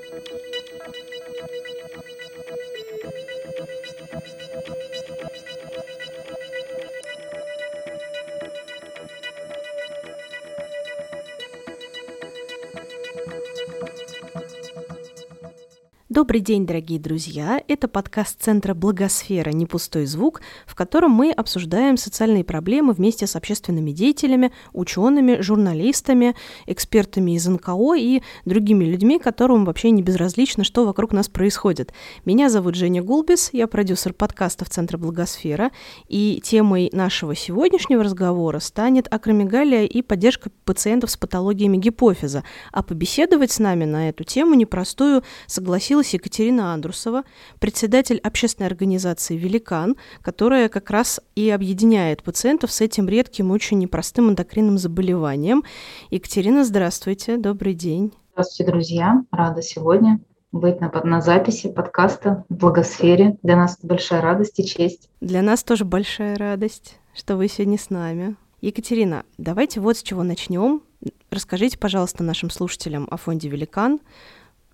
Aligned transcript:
Добрый 16.18 16.40
день, 16.40 16.66
дорогие 16.66 16.98
друзья! 16.98 17.62
Это 17.68 17.86
подкаст 17.86 18.42
Центра 18.42 18.74
«Благосфера. 18.74 19.50
Не 19.50 19.66
пустой 19.66 20.04
звук», 20.04 20.40
в 20.66 20.74
котором 20.74 21.12
мы 21.12 21.30
обсуждаем 21.30 21.96
социальные 21.96 22.42
проблемы 22.42 22.92
вместе 22.92 23.28
с 23.28 23.36
общественными 23.36 23.92
деятелями, 23.92 24.50
учеными, 24.72 25.40
журналистами, 25.40 26.34
экспертами 26.66 27.36
из 27.36 27.46
НКО 27.46 27.94
и 27.94 28.22
другими 28.44 28.84
людьми, 28.84 29.20
которым 29.20 29.64
вообще 29.64 29.92
не 29.92 30.02
безразлично, 30.02 30.64
что 30.64 30.84
вокруг 30.84 31.12
нас 31.12 31.28
происходит. 31.28 31.92
Меня 32.24 32.50
зовут 32.50 32.74
Женя 32.74 33.00
Гулбис, 33.00 33.50
я 33.52 33.68
продюсер 33.68 34.12
подкастов 34.12 34.70
Центра 34.70 34.98
«Благосфера», 34.98 35.70
и 36.08 36.42
темой 36.42 36.90
нашего 36.92 37.36
сегодняшнего 37.36 38.02
разговора 38.02 38.58
станет 38.58 39.06
акромегалия 39.08 39.84
и 39.84 40.02
поддержка 40.02 40.50
пациентов 40.64 41.12
с 41.12 41.16
патологиями 41.16 41.76
гипофиза. 41.76 42.42
А 42.72 42.82
побеседовать 42.82 43.52
с 43.52 43.60
нами 43.60 43.84
на 43.84 44.08
эту 44.08 44.24
тему 44.24 44.54
непростую 44.54 45.22
согласилась 45.46 46.07
появилась 46.08 46.14
Екатерина 46.14 46.74
Андрусова, 46.74 47.24
председатель 47.58 48.18
общественной 48.18 48.68
организации 48.68 49.36
«Великан», 49.36 49.96
которая 50.22 50.68
как 50.68 50.90
раз 50.90 51.20
и 51.36 51.50
объединяет 51.50 52.22
пациентов 52.22 52.72
с 52.72 52.80
этим 52.80 53.08
редким, 53.08 53.50
очень 53.50 53.78
непростым 53.78 54.30
эндокринным 54.30 54.78
заболеванием. 54.78 55.64
Екатерина, 56.10 56.64
здравствуйте, 56.64 57.36
добрый 57.36 57.74
день. 57.74 58.12
Здравствуйте, 58.32 58.70
друзья. 58.70 59.24
Рада 59.32 59.62
сегодня 59.62 60.20
быть 60.52 60.80
на, 60.80 60.90
на 61.04 61.20
записи 61.20 61.68
подкаста 61.68 62.44
в 62.48 62.54
Благосфере. 62.54 63.36
Для 63.42 63.56
нас 63.56 63.76
это 63.76 63.86
большая 63.86 64.22
радость 64.22 64.58
и 64.58 64.64
честь. 64.66 65.10
Для 65.20 65.42
нас 65.42 65.62
тоже 65.62 65.84
большая 65.84 66.36
радость, 66.36 66.98
что 67.14 67.36
вы 67.36 67.48
сегодня 67.48 67.78
с 67.78 67.90
нами. 67.90 68.36
Екатерина, 68.60 69.24
давайте 69.36 69.80
вот 69.80 69.98
с 69.98 70.02
чего 70.02 70.22
начнем. 70.22 70.82
Расскажите, 71.30 71.78
пожалуйста, 71.78 72.24
нашим 72.24 72.50
слушателям 72.50 73.06
о 73.10 73.16
фонде 73.16 73.48
«Великан», 73.48 74.00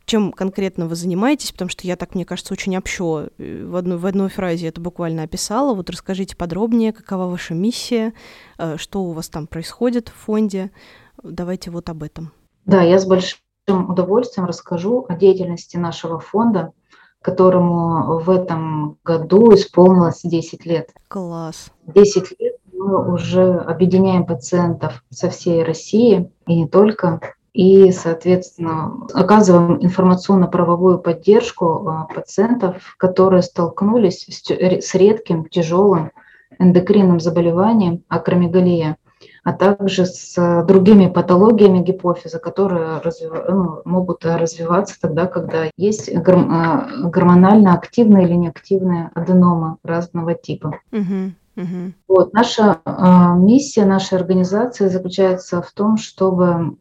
чем 0.04 0.32
конкретно 0.32 0.86
вы 0.86 0.94
занимаетесь, 0.94 1.52
потому 1.52 1.68
что 1.68 1.86
я 1.86 1.96
так, 1.96 2.14
мне 2.14 2.24
кажется, 2.24 2.52
очень 2.52 2.76
общо 2.76 3.30
э, 3.38 3.64
в 3.64 3.76
одной, 3.76 3.98
в 3.98 4.06
одной 4.06 4.28
фразе 4.28 4.68
это 4.68 4.80
буквально 4.80 5.22
описала. 5.22 5.74
Вот 5.74 5.90
расскажите 5.90 6.36
подробнее, 6.36 6.92
какова 6.92 7.26
ваша 7.26 7.54
миссия, 7.54 8.12
э, 8.58 8.76
что 8.76 9.02
у 9.02 9.12
вас 9.12 9.28
там 9.28 9.46
происходит 9.46 10.08
в 10.08 10.14
фонде. 10.14 10.70
Давайте 11.22 11.70
вот 11.70 11.88
об 11.88 12.02
этом. 12.02 12.32
Да, 12.66 12.82
я 12.82 12.98
с 12.98 13.06
большим 13.06 13.38
удовольствием 13.68 14.46
расскажу 14.46 15.06
о 15.08 15.14
деятельности 15.14 15.76
нашего 15.76 16.18
фонда, 16.18 16.72
которому 17.22 18.18
в 18.18 18.28
этом 18.28 18.98
году 19.04 19.54
исполнилось 19.54 20.20
10 20.22 20.66
лет. 20.66 20.90
Класс. 21.08 21.72
10 21.86 22.40
лет 22.40 22.56
мы 22.72 23.12
уже 23.12 23.54
объединяем 23.54 24.26
пациентов 24.26 25.02
со 25.10 25.30
всей 25.30 25.62
России 25.62 26.30
и 26.46 26.54
не 26.54 26.68
только 26.68 27.33
и, 27.54 27.92
соответственно, 27.92 29.06
оказываем 29.14 29.78
информационно-правовую 29.80 30.98
поддержку 30.98 31.88
а, 31.88 32.08
пациентов, 32.12 32.96
которые 32.98 33.42
столкнулись 33.42 34.26
с 34.28 34.94
редким, 34.94 35.48
тяжелым 35.48 36.10
эндокринным 36.58 37.20
заболеванием 37.20 38.02
акромегалия, 38.08 38.96
а 39.44 39.52
также 39.52 40.04
с 40.04 40.64
другими 40.66 41.06
патологиями 41.06 41.78
гипофиза, 41.78 42.40
которые 42.40 42.98
развив... 42.98 43.32
ну, 43.48 43.82
могут 43.84 44.24
развиваться 44.24 44.96
тогда, 45.00 45.26
когда 45.26 45.70
есть 45.76 46.10
а, 46.12 46.88
гормонально 47.04 47.74
активные 47.74 48.26
или 48.26 48.34
неактивные 48.34 49.12
аденомы 49.14 49.76
разного 49.84 50.34
типа. 50.34 50.80
Угу. 50.90 51.32
Угу. 51.56 51.92
Вот, 52.08 52.32
наша 52.32 52.80
э, 52.84 53.38
миссия 53.38 53.84
нашей 53.84 54.18
организации 54.18 54.88
заключается 54.88 55.62
в 55.62 55.70
том, 55.70 55.98
чтобы 55.98 56.76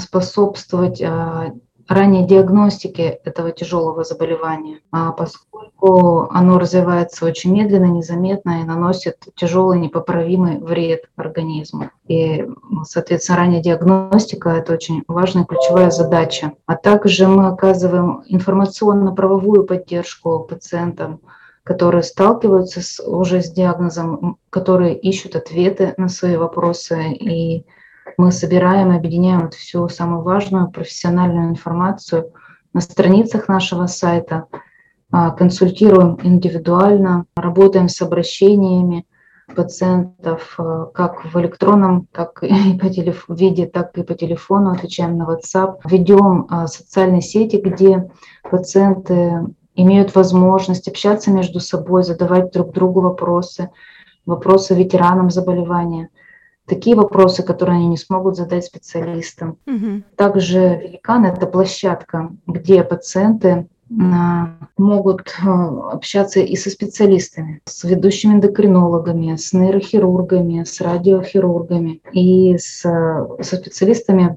способствовать 0.00 1.02
а, 1.02 1.52
ранней 1.88 2.26
диагностике 2.26 3.20
этого 3.24 3.52
тяжелого 3.52 4.04
заболевания, 4.04 4.80
а 4.90 5.12
поскольку 5.12 6.28
оно 6.30 6.58
развивается 6.58 7.24
очень 7.24 7.52
медленно, 7.52 7.86
незаметно 7.86 8.60
и 8.60 8.64
наносит 8.64 9.18
тяжелый 9.36 9.78
непоправимый 9.78 10.58
вред 10.58 11.08
организму. 11.16 11.90
И, 12.08 12.46
соответственно, 12.84 13.38
ранняя 13.38 13.62
диагностика– 13.62 14.48
это 14.50 14.72
очень 14.72 15.04
важная 15.06 15.44
ключевая 15.44 15.90
задача. 15.90 16.52
А 16.66 16.76
также 16.76 17.28
мы 17.28 17.48
оказываем 17.48 18.22
информационно-правовую 18.26 19.64
поддержку 19.64 20.40
пациентам, 20.40 21.20
которые 21.62 22.02
сталкиваются 22.02 22.80
с, 22.80 23.02
уже 23.02 23.42
с 23.42 23.50
диагнозом, 23.50 24.38
которые 24.50 24.96
ищут 24.96 25.36
ответы 25.36 25.94
на 25.96 26.08
свои 26.08 26.36
вопросы 26.36 27.12
и 27.12 27.64
мы 28.16 28.32
собираем 28.32 28.92
и 28.92 28.96
объединяем 28.96 29.42
вот 29.42 29.54
всю 29.54 29.88
самую 29.88 30.22
важную 30.22 30.70
профессиональную 30.70 31.50
информацию 31.50 32.32
на 32.72 32.80
страницах 32.80 33.48
нашего 33.48 33.86
сайта, 33.86 34.46
а, 35.10 35.30
консультируем 35.30 36.18
индивидуально, 36.22 37.26
работаем 37.36 37.88
с 37.88 38.00
обращениями 38.02 39.06
пациентов 39.54 40.54
а, 40.58 40.86
как 40.86 41.24
в 41.24 41.40
электронном 41.40 42.06
так 42.12 42.38
и 42.42 42.78
по 42.78 42.88
телеф- 42.88 43.26
виде, 43.28 43.66
так 43.66 43.96
и 43.98 44.02
по 44.02 44.14
телефону, 44.14 44.70
отвечаем 44.70 45.16
на 45.16 45.24
WhatsApp, 45.24 45.80
ведем 45.84 46.46
а, 46.48 46.66
социальные 46.66 47.22
сети, 47.22 47.56
где 47.56 48.10
пациенты 48.50 49.46
имеют 49.74 50.14
возможность 50.14 50.88
общаться 50.88 51.30
между 51.30 51.60
собой, 51.60 52.02
задавать 52.02 52.50
друг 52.52 52.72
другу 52.72 53.00
вопросы, 53.00 53.70
вопросы 54.24 54.74
ветеранам 54.74 55.30
заболевания– 55.30 56.08
такие 56.66 56.96
вопросы, 56.96 57.42
которые 57.42 57.76
они 57.76 57.88
не 57.88 57.96
смогут 57.96 58.36
задать 58.36 58.64
специалистам. 58.64 59.58
Угу. 59.66 60.02
Также 60.16 60.80
великан– 60.82 61.24
это 61.26 61.46
площадка, 61.46 62.30
где 62.46 62.82
пациенты 62.82 63.68
а, 63.88 64.56
могут 64.76 65.32
а, 65.44 65.92
общаться 65.92 66.40
и 66.40 66.56
со 66.56 66.70
специалистами, 66.70 67.62
с 67.66 67.84
ведущими 67.84 68.34
эндокринологами, 68.34 69.36
с 69.36 69.52
нейрохирургами, 69.52 70.64
с 70.64 70.80
радиохирургами 70.80 72.02
и 72.12 72.58
с, 72.58 72.80
со 72.80 73.56
специалистами 73.56 74.36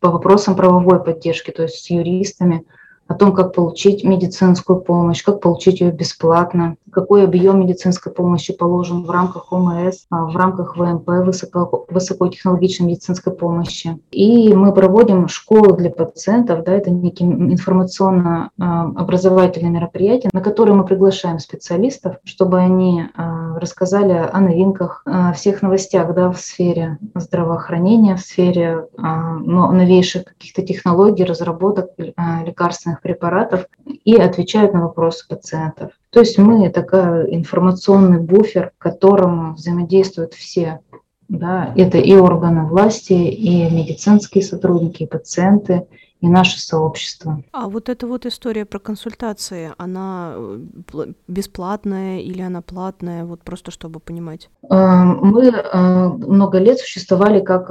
по 0.00 0.10
вопросам 0.10 0.54
правовой 0.54 1.02
поддержки, 1.02 1.50
то 1.50 1.62
есть 1.62 1.84
с 1.84 1.90
юристами, 1.90 2.64
о 3.06 3.14
том, 3.14 3.32
как 3.32 3.54
получить 3.54 4.04
медицинскую 4.04 4.80
помощь, 4.80 5.22
как 5.22 5.40
получить 5.40 5.80
ее 5.80 5.90
бесплатно, 5.90 6.76
какой 6.90 7.24
объем 7.24 7.60
медицинской 7.60 8.12
помощи 8.12 8.52
положен 8.54 9.04
в 9.04 9.10
рамках 9.10 9.52
ОМС, 9.52 10.06
а, 10.10 10.24
в 10.24 10.36
рамках 10.36 10.76
ВМП, 10.76 11.08
высоко, 11.24 11.86
высокотехнологичной 11.90 12.88
медицинской 12.88 13.32
помощи. 13.32 13.98
И 14.10 14.52
мы 14.54 14.72
проводим 14.72 15.28
школы 15.28 15.76
для 15.76 15.90
пациентов, 15.90 16.64
да, 16.64 16.72
это 16.72 16.90
некие 16.90 17.30
информационно-образовательные 17.30 19.72
мероприятия, 19.72 20.30
на 20.32 20.40
которые 20.40 20.74
мы 20.74 20.84
приглашаем 20.84 21.38
специалистов, 21.40 22.16
чтобы 22.24 22.58
они 22.58 23.04
а, 23.14 23.58
рассказали 23.58 24.28
о 24.32 24.40
новинках, 24.40 25.02
о 25.04 25.32
всех 25.32 25.62
новостях 25.62 26.14
да, 26.14 26.30
в 26.30 26.38
сфере 26.38 26.98
здравоохранения, 27.14 28.14
в 28.16 28.20
сфере 28.20 28.86
а, 28.96 29.34
новейших 29.34 30.24
каких-то 30.24 30.62
технологий, 30.62 31.24
разработок 31.24 31.90
лекарственных 31.98 32.93
лекарственных 32.94 33.00
препаратов 33.00 33.66
и 34.04 34.16
отвечают 34.16 34.72
на 34.72 34.82
вопросы 34.82 35.26
пациентов. 35.28 35.92
То 36.10 36.20
есть 36.20 36.38
мы 36.38 36.68
такой 36.70 37.34
информационный 37.34 38.20
буфер, 38.20 38.72
к 38.78 38.82
которому 38.82 39.54
взаимодействуют 39.54 40.34
все. 40.34 40.80
Да, 41.28 41.72
это 41.74 41.98
и 41.98 42.14
органы 42.14 42.66
власти, 42.66 43.14
и 43.14 43.70
медицинские 43.70 44.44
сотрудники, 44.44 45.04
и 45.04 45.06
пациенты, 45.06 45.86
и 46.24 46.28
наше 46.28 46.58
сообщество. 46.58 47.42
А 47.52 47.68
вот 47.68 47.88
эта 47.88 48.06
вот 48.06 48.24
история 48.24 48.64
про 48.64 48.78
консультации, 48.78 49.72
она 49.76 50.34
э, 50.36 51.12
бесплатная 51.28 52.20
или 52.20 52.40
она 52.40 52.62
платная, 52.62 53.24
вот 53.24 53.42
просто 53.42 53.70
чтобы 53.70 54.00
понимать? 54.00 54.48
Э, 54.70 55.04
мы 55.04 55.48
э, 55.48 56.08
много 56.08 56.58
лет 56.58 56.78
существовали 56.78 57.40
как 57.40 57.70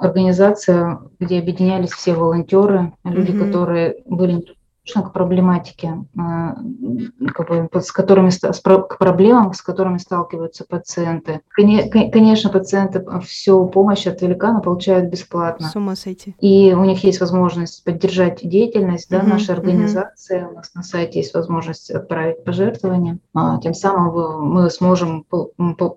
организация, 0.00 1.00
где 1.20 1.38
объединялись 1.38 1.92
все 1.92 2.14
волонтеры, 2.14 2.92
люди, 3.04 3.32
mm-hmm. 3.32 3.44
которые 3.46 4.02
были 4.06 4.44
к 4.94 5.12
проблематике, 5.12 6.04
а, 6.18 6.56
как 7.34 7.48
бы, 7.48 7.80
с 7.80 7.92
которыми, 7.92 8.30
к 8.30 8.98
проблемам, 8.98 9.52
с 9.52 9.62
которыми 9.62 9.98
сталкиваются 9.98 10.64
пациенты. 10.64 11.40
Конечно, 11.50 12.50
пациенты 12.50 13.04
всю 13.20 13.66
помощь 13.66 14.06
от 14.06 14.22
великана 14.22 14.60
получают 14.60 15.10
бесплатно. 15.10 15.68
С 15.68 15.76
ума 15.76 15.96
сойти. 15.96 16.34
И 16.40 16.72
у 16.74 16.84
них 16.84 17.02
есть 17.04 17.20
возможность 17.20 17.84
поддержать 17.84 18.40
деятельность 18.48 19.10
да, 19.10 19.18
угу, 19.18 19.28
нашей 19.28 19.54
организации. 19.54 20.42
Угу. 20.42 20.50
У 20.52 20.54
нас 20.54 20.74
на 20.74 20.82
сайте 20.82 21.18
есть 21.20 21.34
возможность 21.34 21.90
отправить 21.90 22.44
пожертвования. 22.44 23.18
А, 23.34 23.58
тем 23.58 23.74
самым 23.74 24.48
мы 24.48 24.70
сможем 24.70 25.24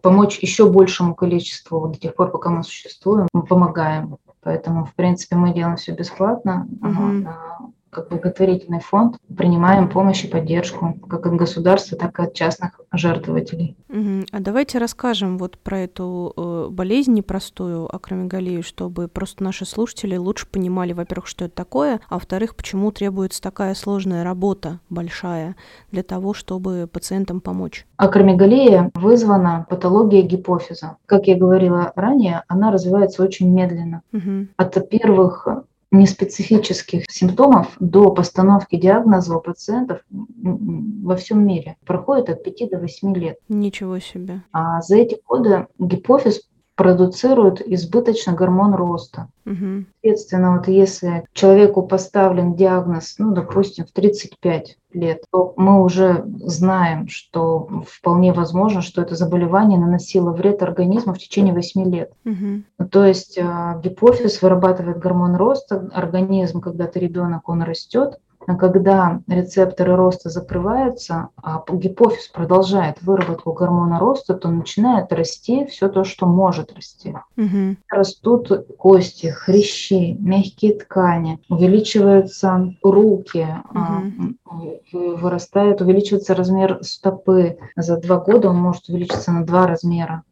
помочь 0.01 0.39
еще 0.39 0.69
большему 0.69 1.15
количеству 1.15 1.87
до 1.87 1.99
тех 1.99 2.15
пор, 2.15 2.31
пока 2.31 2.49
мы 2.49 2.63
существуем. 2.63 3.27
Мы 3.33 3.43
помогаем. 3.43 4.17
Поэтому, 4.41 4.85
в 4.85 4.95
принципе, 4.95 5.35
мы 5.35 5.53
делаем 5.53 5.75
все 5.75 5.91
бесплатно. 5.91 6.67
Угу 6.81 7.73
как 7.89 8.09
благотворительный 8.09 8.79
фонд 8.79 9.17
принимаем 9.35 9.89
помощь 9.89 10.23
и 10.23 10.27
поддержку 10.27 10.93
как 11.09 11.25
от 11.25 11.33
государства, 11.35 11.97
так 11.97 12.19
и 12.19 12.23
от 12.23 12.33
частных 12.33 12.79
жертвователей. 12.91 13.75
Угу. 13.89 14.25
А 14.31 14.39
давайте 14.39 14.77
расскажем 14.77 15.37
вот 15.37 15.57
про 15.57 15.79
эту 15.79 16.33
э, 16.35 16.67
болезнь 16.71 17.13
непростую 17.13 17.93
акромегалию, 17.93 18.63
чтобы 18.63 19.07
просто 19.07 19.43
наши 19.43 19.65
слушатели 19.65 20.15
лучше 20.15 20.47
понимали, 20.47 20.93
во-первых, 20.93 21.27
что 21.27 21.45
это 21.45 21.55
такое, 21.55 21.99
а 22.09 22.15
во-вторых, 22.15 22.55
почему 22.55 22.91
требуется 22.91 23.41
такая 23.41 23.73
сложная 23.73 24.23
работа 24.23 24.79
большая 24.89 25.55
для 25.91 26.03
того, 26.03 26.33
чтобы 26.33 26.87
пациентам 26.91 27.41
помочь. 27.41 27.85
Акромегалия 27.97 28.91
вызвана 28.93 29.65
патологией 29.69 30.25
гипофиза. 30.25 30.97
Как 31.05 31.27
я 31.27 31.37
говорила 31.37 31.91
ранее, 31.95 32.43
она 32.47 32.71
развивается 32.71 33.23
очень 33.23 33.49
медленно. 33.49 34.01
Угу. 34.13 34.47
От 34.57 34.89
первых 34.89 35.47
неспецифических 35.91 37.05
симптомов 37.09 37.75
до 37.79 38.11
постановки 38.11 38.75
диагноза 38.75 39.35
у 39.35 39.41
пациентов 39.41 40.01
во 40.09 41.15
всем 41.15 41.45
мире 41.45 41.77
проходит 41.85 42.29
от 42.29 42.43
5 42.43 42.69
до 42.71 42.79
8 42.79 43.15
лет. 43.15 43.39
Ничего 43.49 43.99
себе. 43.99 44.43
А 44.51 44.81
за 44.81 44.97
эти 44.97 45.19
годы 45.25 45.67
гипофиз 45.79 46.48
продуцирует 46.79 47.61
избыточно 47.61 48.31
гормон 48.31 48.73
роста. 48.73 49.27
Угу. 49.45 49.83
Соответственно, 50.01 50.55
вот 50.55 50.69
если 50.69 51.25
человеку 51.33 51.83
поставлен 51.83 52.53
диагноз, 52.53 53.15
ну, 53.17 53.33
допустим, 53.33 53.85
в 53.85 53.91
35 53.91 54.77
лет, 54.93 55.25
то 55.29 55.53
мы 55.57 55.83
уже 55.83 56.23
знаем, 56.37 57.09
что 57.09 57.83
вполне 57.85 58.31
возможно, 58.31 58.81
что 58.81 59.01
это 59.01 59.15
заболевание 59.15 59.77
наносило 59.77 60.31
вред 60.31 60.63
организму 60.63 61.13
в 61.13 61.17
течение 61.17 61.53
8 61.53 61.91
лет. 61.91 62.13
Угу. 62.23 62.85
То 62.89 63.03
есть 63.03 63.37
э, 63.37 63.81
гипофиз 63.83 64.41
вырабатывает 64.41 64.99
гормон 64.99 65.35
роста, 65.35 65.89
организм, 65.93 66.61
когда 66.61 66.87
ты 66.87 66.99
ребенок, 66.99 67.49
он 67.49 67.61
растет, 67.61 68.21
когда 68.57 69.21
рецепторы 69.27 69.95
роста 69.95 70.29
закрываются, 70.29 71.29
а 71.41 71.63
гипофиз 71.71 72.27
продолжает 72.29 73.01
выработку 73.01 73.53
гормона 73.53 73.99
роста, 73.99 74.33
то 74.33 74.49
начинает 74.49 75.11
расти 75.13 75.65
все 75.65 75.89
то, 75.89 76.03
что 76.03 76.25
может 76.25 76.73
расти. 76.73 77.15
Угу. 77.37 77.75
Растут 77.89 78.67
кости, 78.77 79.27
хрящи, 79.27 80.17
мягкие 80.19 80.79
ткани, 80.79 81.39
увеличиваются 81.49 82.73
руки, 82.83 83.47
угу. 83.71 85.17
вырастает, 85.17 85.81
увеличивается 85.81 86.33
размер 86.33 86.79
стопы. 86.81 87.57
За 87.75 87.97
два 87.97 88.17
года 88.17 88.49
он 88.49 88.57
может 88.57 88.89
увеличиться 88.89 89.31
на 89.31 89.45
два 89.45 89.67
размера 89.67 90.23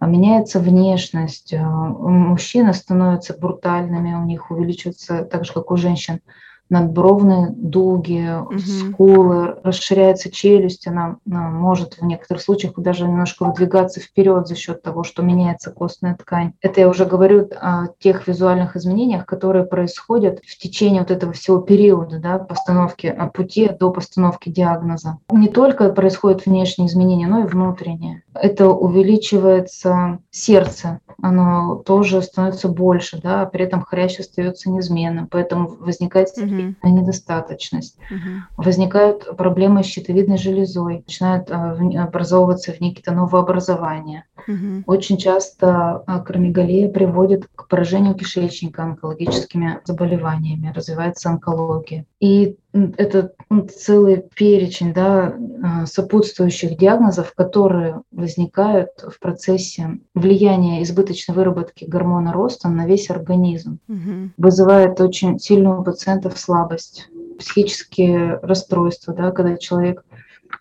меняется 0.00 0.60
внешность, 0.60 1.54
мужчины 1.54 2.74
становятся 2.74 3.36
брутальными, 3.36 4.14
у 4.14 4.24
них 4.24 4.50
увеличивается, 4.50 5.24
так 5.24 5.46
же 5.46 5.52
как 5.54 5.70
у 5.70 5.76
женщин, 5.76 6.20
надбровные 6.68 7.48
дуги, 7.50 8.40
угу. 8.40 8.58
скулы, 8.58 9.56
расширяется 9.62 10.30
челюсть, 10.30 10.86
она, 10.86 11.16
она 11.30 11.50
может 11.50 11.94
в 11.94 12.04
некоторых 12.04 12.42
случаях 12.42 12.74
даже 12.76 13.04
немножко 13.04 13.44
выдвигаться 13.44 14.00
вперед 14.00 14.46
за 14.46 14.56
счет 14.56 14.82
того, 14.82 15.04
что 15.04 15.22
меняется 15.22 15.70
костная 15.70 16.16
ткань. 16.16 16.52
Это 16.60 16.80
я 16.80 16.88
уже 16.88 17.04
говорю 17.04 17.48
о 17.60 17.86
тех 17.98 18.26
визуальных 18.26 18.76
изменениях, 18.76 19.26
которые 19.26 19.64
происходят 19.64 20.40
в 20.46 20.58
течение 20.58 21.02
вот 21.02 21.10
этого 21.10 21.32
всего 21.32 21.58
периода 21.58 22.18
да, 22.18 22.38
постановки 22.38 23.06
о 23.06 23.26
пути 23.26 23.68
до 23.68 23.90
постановки 23.90 24.48
диагноза. 24.48 25.18
Не 25.30 25.48
только 25.48 25.90
происходят 25.90 26.46
внешние 26.46 26.88
изменения, 26.88 27.26
но 27.26 27.40
и 27.40 27.46
внутренние. 27.46 28.22
Это 28.40 28.68
увеличивается 28.68 30.18
сердце, 30.30 31.00
оно 31.22 31.76
тоже 31.76 32.22
становится 32.22 32.68
больше, 32.68 33.20
да, 33.20 33.42
а 33.42 33.46
при 33.46 33.64
этом 33.64 33.82
хрящ 33.82 34.20
остается 34.20 34.70
неизменным, 34.70 35.28
поэтому 35.28 35.68
возникает 35.80 36.28
угу. 36.36 36.74
недостаточность. 36.82 37.96
Угу. 38.10 38.62
Возникают 38.62 39.36
проблемы 39.36 39.82
с 39.82 39.86
щитовидной 39.86 40.38
железой, 40.38 41.04
начинают 41.06 41.50
а, 41.50 41.76
образовываться 42.02 42.72
в 42.72 42.80
некие-то 42.80 43.12
новообразования. 43.12 44.24
Угу. 44.46 44.84
Очень 44.86 45.16
часто 45.16 45.98
акромегалия 46.06 46.88
приводит 46.88 47.48
к 47.54 47.68
поражению 47.68 48.14
кишечника 48.14 48.82
онкологическими 48.82 49.80
заболеваниями, 49.84 50.72
развивается 50.74 51.30
онкология. 51.30 52.04
И 52.20 52.56
это 52.96 53.32
целый 53.74 54.24
перечень 54.34 54.92
да, 54.92 55.34
а, 55.62 55.86
сопутствующих 55.86 56.76
диагнозов, 56.76 57.32
которые 57.34 58.02
возникают 58.10 58.90
в 58.98 59.18
процессе 59.18 59.98
влияния 60.14 60.82
избыточной 60.82 61.34
выработки 61.34 61.84
гормона 61.84 62.32
роста 62.32 62.68
на 62.68 62.86
весь 62.86 63.10
организм. 63.10 63.78
Угу. 63.88 64.30
Вызывает 64.36 65.00
очень 65.00 65.38
сильную 65.38 65.80
у 65.80 65.84
пациентов 65.84 66.38
слабость, 66.38 67.08
психические 67.38 68.38
расстройства, 68.42 69.14
да, 69.14 69.30
когда 69.30 69.56
человек 69.56 70.04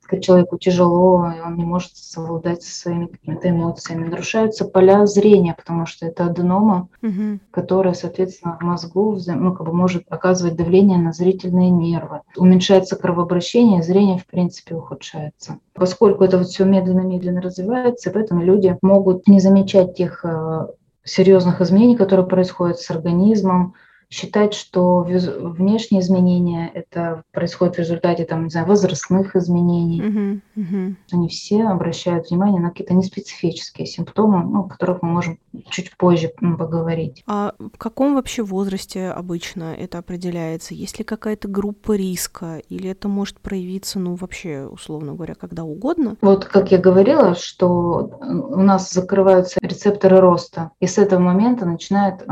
когда 0.01 0.21
человеку 0.21 0.57
тяжело, 0.57 1.31
и 1.36 1.42
он 1.42 1.56
не 1.56 1.65
может 1.65 1.95
совладать 1.95 2.63
со 2.63 2.74
своими 2.74 3.07
какими-то 3.07 3.50
эмоциями. 3.50 4.07
Нарушаются 4.07 4.65
поля 4.65 5.06
зрения, 5.06 5.56
потому 5.56 5.86
что 5.86 6.06
это 6.06 6.25
аденома, 6.25 6.89
угу. 7.01 7.39
которая, 7.51 7.94
соответственно, 7.94 8.57
в 8.59 8.63
мозгу 8.63 9.18
ну, 9.27 9.53
как 9.53 9.68
бы 9.68 9.74
может 9.74 10.03
оказывать 10.09 10.56
давление 10.56 10.97
на 10.97 11.13
зрительные 11.13 11.69
нервы. 11.69 12.21
Уменьшается 12.36 12.95
кровообращение, 12.95 13.83
зрение, 13.83 14.18
в 14.18 14.25
принципе, 14.25 14.75
ухудшается. 14.75 15.59
Поскольку 15.74 16.24
это 16.24 16.38
вот 16.38 16.48
все 16.48 16.65
медленно-медленно 16.65 17.41
развивается, 17.41 18.12
поэтому 18.12 18.44
люди 18.44 18.77
могут 18.81 19.27
не 19.27 19.39
замечать 19.39 19.95
тех 19.95 20.24
э, 20.24 20.68
серьезных 21.03 21.62
изменений, 21.62 21.95
которые 21.95 22.25
происходят 22.25 22.80
с 22.80 22.89
организмом, 22.91 23.75
считать, 24.15 24.53
что 24.53 25.01
внешние 25.01 26.01
изменения 26.01 26.71
это 26.73 27.23
происходит 27.31 27.75
в 27.75 27.79
результате 27.79 28.23
там, 28.23 28.45
не 28.45 28.50
знаю, 28.50 28.65
возрастных 28.65 29.35
изменений. 29.35 30.01
Uh-huh, 30.01 30.41
uh-huh. 30.56 30.95
Они 31.12 31.27
все 31.27 31.63
обращают 31.65 32.29
внимание 32.29 32.62
на 32.62 32.69
какие-то 32.69 32.94
неспецифические 32.94 33.85
симптомы, 33.85 34.45
ну, 34.45 34.62
о 34.62 34.69
которых 34.69 35.01
мы 35.01 35.09
можем 35.09 35.38
чуть 35.69 35.95
позже 35.97 36.31
поговорить. 36.39 37.23
А 37.27 37.53
в 37.59 37.77
каком 37.77 38.15
вообще 38.15 38.44
возрасте 38.44 39.09
обычно 39.09 39.75
это 39.75 39.97
определяется? 39.97 40.73
Есть 40.73 40.97
ли 40.97 41.03
какая-то 41.03 41.50
группа 41.50 41.97
риска 41.97 42.62
или 42.69 42.89
это 42.89 43.09
может 43.09 43.41
проявиться, 43.41 44.00
ну, 44.00 44.15
вообще, 44.15 44.65
условно 44.65 45.13
говоря, 45.13 45.35
когда 45.35 45.65
угодно? 45.65 46.15
Вот, 46.21 46.45
как 46.45 46.71
я 46.71 46.77
говорила, 46.77 47.35
что 47.35 48.17
у 48.21 48.62
нас 48.62 48.91
закрываются 48.91 49.59
рецепторы 49.62 50.21
роста, 50.21 50.71
и 50.79 50.88
с 50.88 50.97
этого 50.97 51.19
момента 51.19 51.65
начинает 51.65 52.21
э, 52.21 52.25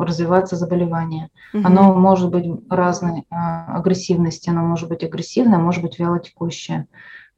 развиваться 0.00 0.56
заболевание. 0.56 1.27
Угу. 1.54 1.62
Оно 1.64 1.94
может 1.94 2.30
быть 2.30 2.46
разной 2.68 3.24
а, 3.30 3.76
агрессивности, 3.78 4.50
оно 4.50 4.62
может 4.62 4.88
быть 4.88 5.04
агрессивное, 5.04 5.58
может 5.58 5.82
быть 5.82 5.98
вялотекущее. 5.98 6.86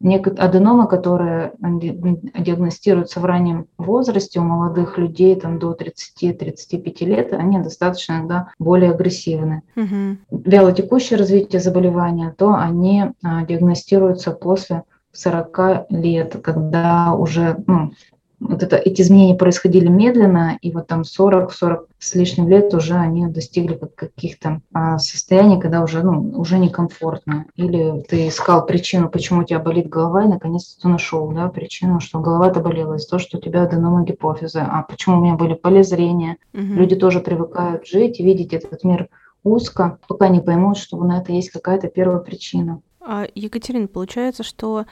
Аденомы, 0.03 0.89
которые 0.89 1.53
диагностируются 1.61 3.21
в 3.21 3.25
раннем 3.27 3.67
возрасте 3.77 4.41
у 4.41 4.45
молодых 4.45 4.97
людей 4.97 5.39
там, 5.39 5.59
до 5.59 5.77
30-35 5.77 7.05
лет, 7.05 7.33
они 7.35 7.59
достаточно 7.59 8.15
иногда 8.15 8.49
более 8.59 8.93
агрессивны. 8.93 9.63
Угу. 9.77 10.41
Вялотекущее 10.47 11.19
развитие 11.19 11.61
заболевания, 11.61 12.35
то 12.37 12.55
они 12.55 13.13
а, 13.23 13.45
диагностируются 13.45 14.31
после 14.31 14.85
40 15.13 15.91
лет, 15.91 16.37
когда 16.43 17.15
уже 17.15 17.63
ну, 17.67 17.93
вот 18.41 18.63
это, 18.63 18.77
эти 18.77 19.03
изменения 19.03 19.35
происходили 19.35 19.89
медленно, 19.89 20.59
и 20.63 20.73
вот 20.73 20.87
там 20.87 21.03
40-40 21.03 21.87
с 21.99 22.15
лишним 22.15 22.49
лет 22.49 22.73
уже 22.73 22.95
они 22.95 23.27
достигли 23.27 23.79
каких-то 23.95 24.63
а, 24.73 24.99
состояний, 24.99 25.61
когда 25.61 25.83
уже, 25.83 26.03
ну, 26.03 26.33
уже 26.37 26.59
некомфортно. 26.59 27.45
Или 27.55 28.03
ты 28.09 28.29
искал 28.29 28.65
причину, 28.65 29.11
почему 29.11 29.41
у 29.41 29.45
тебя 29.45 29.59
болит 29.59 29.89
голова, 29.89 30.25
и 30.25 30.29
наконец-то 30.29 30.81
ты 30.81 30.89
нашел 30.89 31.31
да, 31.33 31.49
причину, 31.49 32.01
что 32.01 32.19
голова-то 32.21 32.61
болела 32.61 32.95
из-за 32.95 33.11
того, 33.11 33.21
что 33.21 33.37
у 33.37 33.41
тебя 33.41 33.65
аденома 33.65 34.05
гипофиза. 34.05 34.63
А 34.63 34.83
почему 34.83 35.19
у 35.19 35.21
меня 35.21 35.35
были 35.35 35.55
поля 35.55 35.83
зрения? 35.83 36.39
Угу. 36.55 36.63
Люди 36.63 36.97
тоже 36.97 37.21
привыкают 37.21 37.87
жить 37.87 38.21
и 38.21 38.25
видеть 38.25 38.55
этот 38.55 38.85
мир 38.85 39.09
узко, 39.45 39.99
пока 40.09 40.29
не 40.29 40.41
поймут, 40.41 40.79
что 40.79 40.97
на 40.97 41.19
это 41.19 41.33
есть 41.33 41.51
какая-то 41.51 41.89
первая 41.89 42.21
причина. 42.21 42.81
А, 43.01 43.27
Екатерина, 43.35 43.87
получается, 43.87 44.43
что 44.43 44.87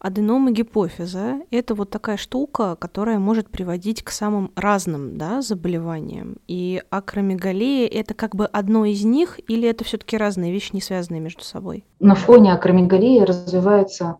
Аденома 0.00 0.52
гипофиза– 0.52 1.40
это 1.50 1.74
вот 1.74 1.90
такая 1.90 2.16
штука, 2.16 2.76
которая 2.76 3.18
может 3.18 3.48
приводить 3.48 4.04
к 4.04 4.10
самым 4.10 4.52
разным 4.54 5.18
да, 5.18 5.42
заболеваниям. 5.42 6.36
И 6.46 6.82
акромегалия– 6.90 7.88
это 7.92 8.14
как 8.14 8.36
бы 8.36 8.46
одно 8.46 8.84
из 8.84 9.04
них, 9.04 9.40
или 9.48 9.68
это 9.68 9.82
все 9.82 9.98
таки 9.98 10.16
разные 10.16 10.52
вещи, 10.52 10.70
не 10.72 10.80
связанные 10.80 11.20
между 11.20 11.42
собой? 11.42 11.84
На 11.98 12.14
фоне 12.14 12.52
акромегалии 12.52 13.20
развивается 13.20 14.18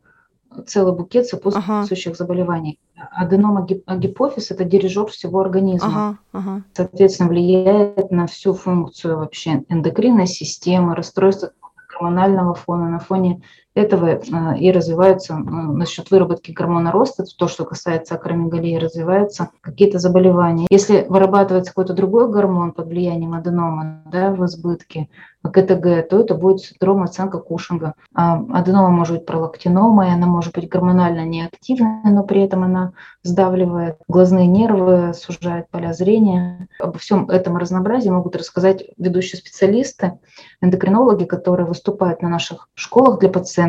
целый 0.67 0.97
букет 0.97 1.27
сопутствующих 1.27 2.09
ага. 2.13 2.17
заболеваний. 2.17 2.81
Аденома 3.13 3.65
гипофиз– 3.65 4.51
это 4.51 4.65
дирижер 4.65 5.07
всего 5.07 5.41
организма. 5.41 5.89
Ага, 5.89 6.19
ага. 6.33 6.63
Соответственно, 6.73 7.29
влияет 7.29 8.11
на 8.11 8.27
всю 8.27 8.55
функцию 8.55 9.19
вообще 9.19 9.65
эндокринной 9.69 10.27
системы, 10.27 10.97
расстройства 10.97 11.53
гормонального 11.89 12.55
фона, 12.55 12.89
на 12.89 12.99
фоне 12.99 13.43
этого 13.79 14.21
и 14.55 14.71
развиваются 14.71 15.37
насчет 15.37 16.11
выработки 16.11 16.53
гормона 16.53 16.93
роста, 16.93 17.25
то, 17.37 17.49
что 17.49 17.65
касается 17.65 18.15
акромегалии, 18.15 18.77
развиваются 18.77 19.51
какие-то 19.61 19.99
заболевания. 19.99 20.67
Если 20.71 21.07
вырабатывается 21.09 21.73
какой-то 21.73 21.95
другой 21.95 22.31
гормон 22.31 22.73
под 22.73 22.89
влиянием 22.89 23.35
аденома 23.35 24.03
да, 24.07 24.33
в 24.33 24.45
избытке, 24.45 25.09
КТГ, 25.43 26.09
то 26.11 26.21
это 26.21 26.35
будет 26.35 26.61
синдром 26.61 27.05
оценка 27.05 27.39
Кушинга. 27.39 27.95
А 28.13 28.43
аденома 28.53 28.91
может 28.91 29.19
быть 29.19 29.27
пролактинома, 29.27 30.13
она 30.13 30.27
может 30.27 30.53
быть 30.53 30.69
гормонально 30.69 31.25
неактивная, 31.25 32.03
но 32.05 32.25
при 32.25 32.43
этом 32.43 32.65
она 32.65 32.93
сдавливает 33.23 33.97
глазные 34.09 34.47
нервы, 34.47 35.15
сужает 35.15 35.71
поля 35.71 35.93
зрения. 35.93 36.69
Обо 36.81 36.99
всем 36.99 37.31
этом 37.31 37.57
разнообразии 37.57 38.11
могут 38.11 38.37
рассказать 38.37 38.85
ведущие 38.99 39.39
специалисты, 39.39 40.19
эндокринологи, 40.61 41.25
которые 41.25 41.67
выступают 41.67 42.21
на 42.21 42.29
наших 42.29 42.69
школах 42.75 43.21
для 43.21 43.29
пациентов, 43.29 43.68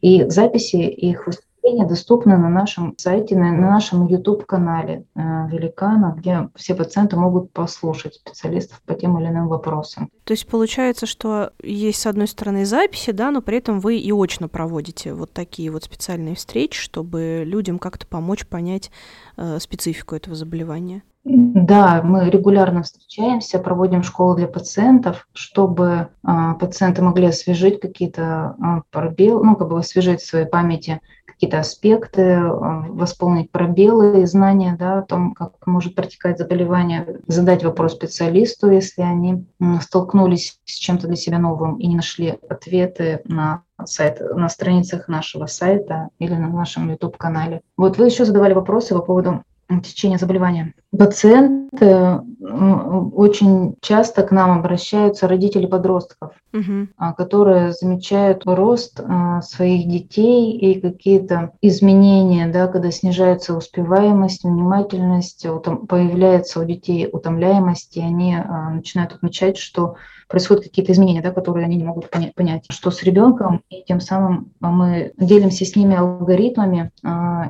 и 0.00 0.24
записи 0.28 0.76
их 0.76 1.26
выступления 1.26 1.86
доступны 1.86 2.36
на 2.36 2.48
нашем 2.48 2.94
сайте, 2.96 3.36
на, 3.36 3.52
на 3.52 3.70
нашем 3.70 4.06
YouTube-канале 4.06 5.04
э, 5.14 5.20
Великана, 5.48 6.14
где 6.16 6.48
все 6.54 6.74
пациенты 6.74 7.16
могут 7.16 7.52
послушать 7.52 8.14
специалистов 8.14 8.80
по 8.86 8.94
тем 8.94 9.18
или 9.18 9.28
иным 9.28 9.48
вопросам. 9.48 10.08
То 10.24 10.32
есть 10.32 10.46
получается, 10.46 11.06
что 11.06 11.52
есть, 11.62 12.00
с 12.00 12.06
одной 12.06 12.28
стороны, 12.28 12.64
записи, 12.64 13.12
да, 13.12 13.30
но 13.30 13.42
при 13.42 13.58
этом 13.58 13.80
вы 13.80 13.98
и 13.98 14.12
очно 14.12 14.48
проводите 14.48 15.12
вот 15.12 15.32
такие 15.32 15.70
вот 15.70 15.84
специальные 15.84 16.36
встречи, 16.36 16.80
чтобы 16.80 17.42
людям 17.44 17.78
как-то 17.78 18.06
помочь 18.06 18.46
понять 18.46 18.90
э, 19.36 19.58
специфику 19.60 20.14
этого 20.14 20.36
заболевания. 20.36 21.02
Да, 21.30 22.00
мы 22.02 22.30
регулярно 22.30 22.82
встречаемся, 22.82 23.58
проводим 23.58 24.02
школу 24.02 24.34
для 24.34 24.48
пациентов, 24.48 25.28
чтобы 25.34 26.08
а, 26.22 26.54
пациенты 26.54 27.02
могли 27.02 27.26
освежить 27.26 27.80
какие-то 27.80 28.56
а, 28.58 28.82
пробелы, 28.90 29.44
ну, 29.44 29.54
как 29.54 29.68
бы 29.68 29.78
освежить 29.78 30.22
в 30.22 30.26
своей 30.26 30.46
памяти 30.46 31.02
какие-то 31.26 31.60
аспекты, 31.60 32.22
э, 32.22 32.48
восполнить 32.48 33.52
пробелы 33.52 34.22
и 34.22 34.26
знания 34.26 34.74
да, 34.76 34.98
о 34.98 35.02
том, 35.02 35.34
как 35.34 35.52
может 35.66 35.94
протекать 35.94 36.38
заболевание, 36.38 37.20
задать 37.28 37.62
вопрос 37.62 37.92
специалисту, 37.92 38.70
если 38.70 39.02
они 39.02 39.46
столкнулись 39.80 40.58
с 40.64 40.72
чем-то 40.72 41.06
для 41.06 41.14
себя 41.14 41.38
новым 41.38 41.76
и 41.76 41.86
не 41.86 41.94
нашли 41.94 42.38
ответы 42.48 43.20
на 43.24 43.62
сайт, 43.84 44.20
на 44.20 44.48
страницах 44.48 45.06
нашего 45.06 45.46
сайта 45.46 46.08
или 46.18 46.34
на 46.34 46.48
нашем 46.48 46.90
YouTube-канале. 46.90 47.60
Вот 47.76 47.98
вы 47.98 48.06
еще 48.06 48.24
задавали 48.24 48.54
вопросы 48.54 48.94
по 48.94 49.02
поводу 49.02 49.44
течения 49.82 50.18
заболевания. 50.18 50.74
Пациенты 50.96 52.20
очень 52.40 53.74
часто 53.82 54.22
к 54.22 54.30
нам 54.30 54.58
обращаются 54.58 55.28
родители 55.28 55.66
подростков, 55.66 56.32
угу. 56.52 56.88
которые 57.16 57.72
замечают 57.72 58.42
рост 58.46 59.00
а, 59.00 59.42
своих 59.42 59.88
детей 59.88 60.52
и 60.56 60.80
какие-то 60.80 61.52
изменения, 61.60 62.48
да, 62.48 62.68
когда 62.68 62.90
снижается 62.90 63.54
успеваемость, 63.54 64.44
внимательность, 64.44 65.46
появляется 65.88 66.60
у 66.60 66.64
детей 66.64 67.08
утомляемость, 67.10 67.96
и 67.96 68.00
они 68.00 68.36
а, 68.36 68.70
начинают 68.70 69.12
отмечать, 69.12 69.58
что 69.58 69.96
происходят 70.28 70.64
какие-то 70.64 70.92
изменения, 70.92 71.22
да, 71.22 71.32
которые 71.32 71.64
они 71.64 71.76
не 71.76 71.84
могут 71.84 72.10
понять, 72.10 72.64
что 72.70 72.90
с 72.90 73.02
ребенком, 73.02 73.62
и 73.70 73.82
тем 73.82 73.98
самым 73.98 74.52
мы 74.60 75.12
делимся 75.16 75.64
с 75.64 75.74
ними 75.74 75.96
алгоритмами 75.96 76.92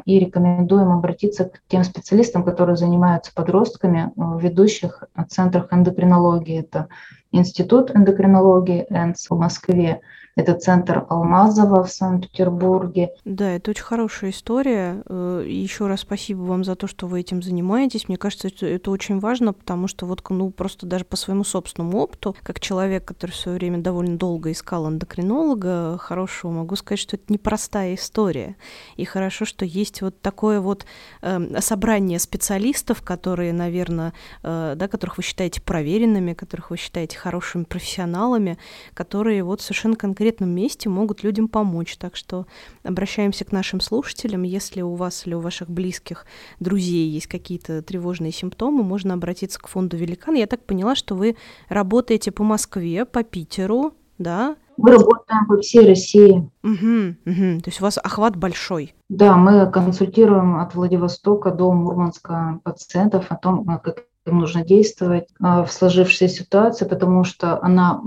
и 0.04 0.18
рекомендуем 0.21 0.92
обратиться 0.92 1.47
к 1.47 1.61
тем 1.66 1.83
специалистам, 1.83 2.45
которые 2.45 2.76
занимаются 2.76 3.27
подростками 3.35 4.12
в 4.16 4.40
ведущих 4.40 5.04
центрах 5.28 5.73
эндокринологии. 5.73 6.61
Это 6.61 6.88
Институт 7.32 7.94
эндокринологии 7.94 8.87
ЭНС 8.88 9.28
в 9.28 9.37
Москве, 9.37 10.00
это 10.38 10.54
центр 10.54 11.04
Алмазова 11.09 11.83
в 11.83 11.90
Санкт-Петербурге. 11.90 13.11
Да, 13.25 13.50
это 13.50 13.73
очень 13.73 13.83
хорошая 13.83 14.30
история. 14.30 15.02
Э, 15.07 15.45
еще 15.45 15.88
раз 15.88 16.02
спасибо 16.02 16.42
вам 16.42 16.62
за 16.62 16.76
то, 16.76 16.87
что 16.87 17.09
вы 17.09 17.21
этим 17.21 17.42
занимаетесь. 17.42 18.09
Мне 18.09 18.16
кажется, 18.16 18.49
это, 18.49 18.92
очень 18.92 19.18
важно, 19.18 19.52
потому 19.52 19.88
что 19.88 20.07
вот, 20.07 20.23
ну, 20.30 20.50
просто 20.50 20.87
даже 20.87 21.04
по 21.04 21.16
своему 21.16 21.42
собственному 21.42 21.99
опыту, 21.99 22.37
как 22.45 22.61
человек, 22.61 23.04
который 23.04 23.33
в 23.33 23.37
свое 23.37 23.59
время 23.59 23.78
довольно 23.78 24.16
долго 24.16 24.52
искал 24.52 24.88
эндокринолога 24.88 25.99
хорошего, 25.99 26.52
могу 26.52 26.76
сказать, 26.76 27.00
что 27.00 27.16
это 27.16 27.33
непростая 27.33 27.97
история. 27.97 28.54
И 28.97 29.04
хорошо, 29.04 29.45
что 29.45 29.64
есть 29.64 30.02
вот 30.02 30.21
такое 30.21 30.61
вот 30.61 30.87
э, 31.21 31.61
собрание 31.61 32.21
специалистов, 32.21 33.02
которые, 33.02 33.52
наверное, 33.52 34.12
э, 34.45 34.75
да, 34.76 34.87
которых 34.87 35.16
вы 35.16 35.25
считаете 35.25 35.61
проверенными, 35.61 36.33
которых 36.33 36.71
вы 36.71 36.76
считаете 36.76 37.18
хорошими 37.18 37.64
профессионалами, 37.64 38.57
которые 38.95 39.42
вот 39.42 39.62
совершенно 39.62 39.97
конкретно 39.97 40.27
конкретном 40.28 40.50
месте 40.50 40.88
могут 40.88 41.23
людям 41.23 41.49
помочь. 41.49 41.97
Так 41.97 42.14
что 42.14 42.47
обращаемся 42.85 43.44
к 43.44 43.52
нашим 43.52 43.80
слушателям. 43.80 44.42
Если 44.42 44.82
у 44.82 44.94
вас 44.94 45.26
или 45.26 45.35
у 45.35 45.40
ваших 45.40 45.70
близких, 45.70 46.26
друзей 46.61 47.08
есть 47.08 47.26
какие-то 47.26 47.82
тревожные 47.82 48.32
симптомы, 48.32 48.82
можно 48.82 49.14
обратиться 49.14 49.58
к 49.58 49.68
фонду 49.68 49.97
«Великан». 49.97 50.35
Я 50.35 50.47
так 50.47 50.64
поняла, 50.64 50.94
что 50.94 51.14
вы 51.14 51.37
работаете 51.68 52.30
по 52.30 52.44
Москве, 52.44 53.06
по 53.06 53.23
Питеру, 53.23 53.94
да? 54.18 54.56
Мы 54.76 54.92
работаем 54.92 55.47
по 55.49 55.56
всей 55.61 55.87
России. 55.87 56.49
Угу, 56.62 57.16
угу. 57.25 57.61
То 57.62 57.68
есть 57.70 57.80
у 57.80 57.85
вас 57.85 57.99
охват 57.99 58.37
большой. 58.37 58.94
Да, 59.08 59.37
мы 59.37 59.70
консультируем 59.70 60.56
от 60.56 60.75
Владивостока 60.75 61.50
до 61.50 61.73
Мурманска 61.73 62.61
пациентов 62.62 63.26
о 63.30 63.37
том, 63.37 63.64
как 63.82 64.04
им 64.28 64.38
нужно 64.38 64.64
действовать 64.64 65.28
а, 65.40 65.64
в 65.64 65.73
сложившейся 65.73 66.28
ситуации, 66.28 66.85
потому 66.85 67.25
что 67.25 67.62
она 67.62 68.00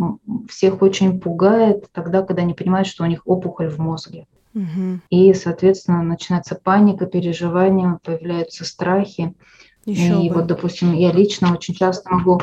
всех 0.50 0.82
очень 0.82 1.20
пугает 1.20 1.92
тогда, 1.92 2.22
когда 2.22 2.44
они 2.44 2.54
понимают, 2.54 2.88
что 2.88 3.04
у 3.04 3.08
них 3.08 3.22
опухоль 3.26 3.70
в 3.70 3.80
мозге. 3.80 4.28
Угу. 4.54 5.00
И, 5.10 5.34
соответственно, 5.34 6.04
начинается 6.04 6.56
паника, 6.56 7.06
переживания, 7.06 8.00
появляются 8.04 8.66
страхи. 8.66 9.34
Еще 9.86 10.22
и 10.22 10.30
бы. 10.30 10.36
вот, 10.36 10.48
допустим, 10.48 10.94
я 10.94 11.12
лично 11.12 11.54
очень 11.54 11.74
часто 11.74 12.14
могу 12.14 12.40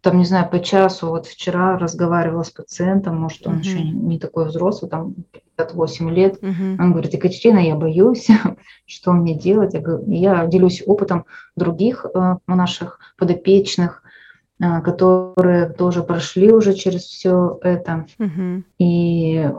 там, 0.00 0.18
не 0.18 0.24
знаю, 0.24 0.48
по 0.50 0.60
часу, 0.60 1.08
вот 1.08 1.26
вчера 1.26 1.78
разговаривала 1.78 2.42
с 2.42 2.50
пациентом, 2.50 3.16
может, 3.16 3.46
он 3.46 3.56
uh-huh. 3.56 3.60
еще 3.60 3.80
не 3.80 4.18
такой 4.18 4.46
взрослый, 4.46 4.90
там 4.90 5.14
58 5.56 6.10
лет, 6.10 6.42
uh-huh. 6.42 6.76
он 6.78 6.92
говорит, 6.92 7.14
Екатерина, 7.14 7.58
я 7.58 7.74
боюсь, 7.74 8.28
что 8.86 9.12
мне 9.12 9.34
делать? 9.34 9.74
Я, 9.74 9.80
говорю, 9.80 10.04
я 10.10 10.46
делюсь 10.46 10.82
опытом 10.86 11.24
других 11.56 12.04
э, 12.04 12.36
наших 12.46 13.00
подопечных, 13.16 14.02
э, 14.60 14.80
которые 14.82 15.70
тоже 15.70 16.02
прошли 16.02 16.52
уже 16.52 16.74
через 16.74 17.02
все 17.02 17.58
это 17.62 18.06
uh-huh. 18.18 18.62
и 18.78 19.50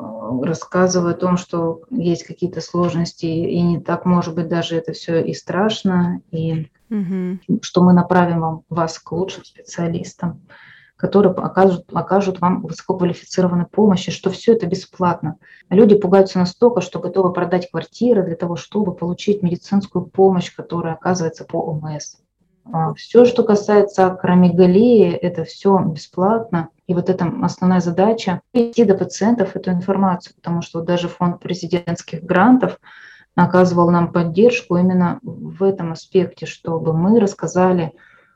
рассказываю 0.44 1.12
о 1.12 1.18
том, 1.18 1.38
что 1.38 1.82
есть 1.90 2.24
какие-то 2.24 2.62
сложности, 2.62 3.26
и 3.26 3.62
не 3.62 3.80
так, 3.80 4.06
может 4.06 4.36
быть, 4.36 4.48
даже 4.48 4.76
это 4.76 4.94
все 4.94 5.22
и 5.22 5.34
страшно, 5.34 6.22
и 6.32 6.70
угу. 6.90 7.60
что 7.62 7.82
мы 7.82 7.94
направим 7.94 8.40
вам, 8.40 8.62
вас 8.70 9.00
к 9.00 9.12
лучшим 9.12 9.44
специалистам, 9.46 10.42
которые 10.96 11.34
окажут, 11.34 11.86
окажут 11.94 12.42
вам 12.42 12.62
высококвалифицированную 12.62 13.68
помощь, 13.68 14.08
и 14.08 14.12
что 14.12 14.30
все 14.30 14.54
это 14.54 14.68
бесплатно. 14.68 15.38
Люди 15.70 15.96
пугаются 15.96 16.40
настолько, 16.40 16.82
что 16.82 17.00
готовы 17.00 17.32
продать 17.32 17.72
квартиры 17.72 18.24
для 18.24 18.36
того, 18.36 18.56
чтобы 18.56 18.94
получить 18.94 19.42
медицинскую 19.42 20.06
помощь, 20.06 20.54
которая 20.54 20.96
оказывается 20.96 21.46
по 21.46 21.58
ОМС. 21.58 22.18
А 22.72 22.94
все, 22.94 23.26
что 23.26 23.44
касается 23.44 24.08
акромегалии, 24.08 25.12
это 25.12 25.44
все 25.44 25.80
бесплатно. 25.80 26.70
И 26.88 26.94
вот 26.94 27.10
это 27.10 27.32
основная 27.42 27.80
задача– 27.80 28.42
идти 28.54 28.84
до 28.84 28.96
пациентов 28.96 29.56
эту 29.56 29.72
информацию, 29.72 30.36
потому 30.36 30.62
что 30.62 30.82
даже 30.82 31.08
фонд 31.08 31.40
президентских 31.40 32.24
грантов 32.24 32.80
оказывал 33.36 33.90
нам 33.90 34.12
поддержку 34.12 34.78
именно 34.78 35.20
в 35.22 35.64
этом 35.64 35.92
аспекте, 35.92 36.46
чтобы 36.46 36.94
мы 36.94 37.20
рассказали 37.20 37.94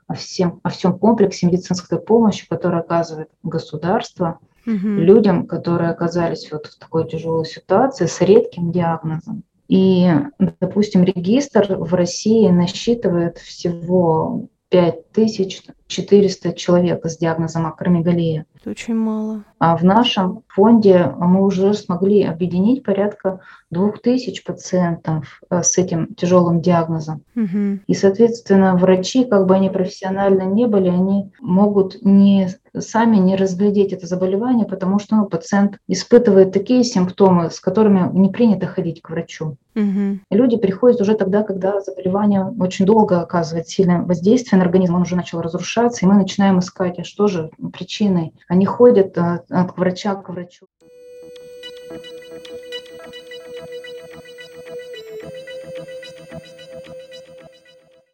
о 0.08 0.14
всем, 0.14 0.60
о 0.64 0.70
всем 0.70 0.98
комплексе 0.98 1.48
медицинской 1.48 2.00
помощи, 2.00 2.48
которую 2.48 2.82
оказывает 2.82 3.30
государство 3.42 4.40
угу. 4.66 4.76
людям, 4.76 5.48
которые 5.48 5.90
оказались 5.90 6.52
вот 6.52 6.68
в 6.68 6.80
такой 6.80 7.08
тяжелой 7.08 7.46
ситуации 7.46 8.06
с 8.06 8.22
редким 8.22 8.72
диагнозом. 8.72 9.44
И, 9.68 10.12
допустим, 10.60 11.04
регистр 11.04 11.78
в 11.78 11.94
России 11.94 12.48
насчитывает 12.50 13.38
всего 13.38 14.48
5400 14.70 16.54
человек 16.54 17.06
с 17.06 17.18
диагнозом 17.18 17.66
акромегалия. 17.68 18.46
Это 18.63 18.72
очень 18.72 18.96
мало. 18.96 19.43
А 19.60 19.75
в 19.75 19.84
нашем 19.84 20.43
фонде 20.48 21.13
мы 21.17 21.46
уже 21.46 21.74
смогли 21.74 22.24
объединить 22.24 22.82
порядка 22.82 23.41
2000 23.72 24.41
пациентов 24.46 25.41
э, 25.50 25.63
с 25.63 25.77
этим 25.77 26.15
тяжелым 26.15 26.62
диагнозом. 26.62 27.24
Угу. 27.36 27.79
И, 27.86 27.93
соответственно, 27.93 28.77
врачи, 28.77 29.25
как 29.25 29.48
бы 29.48 29.55
они 29.55 29.70
профессионально 29.70 30.43
не 30.43 30.65
были, 30.65 30.88
они 30.88 31.34
могут 31.41 32.01
не 32.03 32.48
сами 32.79 33.17
не 33.17 33.36
разглядеть 33.36 33.93
это 33.93 34.08
заболевание, 34.08 34.65
потому 34.65 35.00
что 35.00 35.15
ну, 35.15 35.25
пациент 35.25 35.77
испытывает 35.88 36.51
такие 36.53 36.84
симптомы, 36.84 37.51
с 37.51 37.60
которыми 37.60 38.10
не 38.13 38.29
принято 38.29 38.65
ходить 38.65 39.01
к 39.01 39.10
врачу. 39.10 39.58
Угу. 39.75 40.20
Люди 40.32 40.58
приходят 40.58 41.01
уже 41.01 41.15
тогда, 41.15 41.43
когда 41.43 41.82
заболевание 41.82 42.46
очень 42.60 42.86
долго 42.86 43.22
оказывает 43.22 43.67
сильное 43.70 44.01
воздействие 44.01 44.60
на 44.60 44.65
организм, 44.65 44.96
он 44.96 45.03
уже 45.03 45.15
начал 45.15 45.41
разрушаться, 45.41 46.05
и 46.05 46.10
мы 46.10 46.15
начинаем 46.15 46.60
искать, 46.60 47.00
а 47.00 47.03
что 47.03 47.27
же 47.27 47.50
причиной. 47.74 48.34
Они 48.53 48.67
ходят 48.67 49.17
от, 49.17 49.50
э, 49.50 49.55
от 49.55 49.75
врача 49.77 50.13
к 50.13 50.29
врачу. 50.29 50.67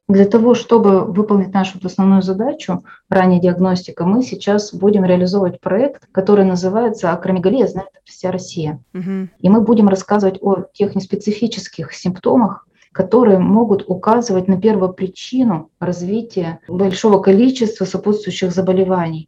Для 0.08 0.26
того, 0.26 0.56
чтобы 0.56 1.04
выполнить 1.04 1.54
нашу 1.54 1.78
основную 1.84 2.22
задачу, 2.22 2.86
ранняя 3.10 3.42
диагностика, 3.42 4.06
мы 4.06 4.24
сейчас 4.24 4.74
будем 4.74 5.04
реализовывать 5.04 5.60
проект, 5.60 6.08
который 6.14 6.46
называется 6.46 7.12
«Акромегалия 7.12 7.68
знает 7.68 7.90
вся 8.06 8.32
Россия». 8.32 8.80
Угу. 8.94 9.28
И 9.40 9.50
мы 9.50 9.60
будем 9.60 9.90
рассказывать 9.90 10.38
о 10.42 10.64
тех 10.72 10.96
неспецифических 10.96 11.94
симптомах, 11.94 12.66
которые 12.94 13.40
могут 13.40 13.84
указывать 13.88 14.48
на 14.48 14.60
первопричину 14.60 15.70
развития 15.82 16.62
большого 16.70 17.20
количества 17.20 17.84
сопутствующих 17.84 18.54
заболеваний. 18.54 19.28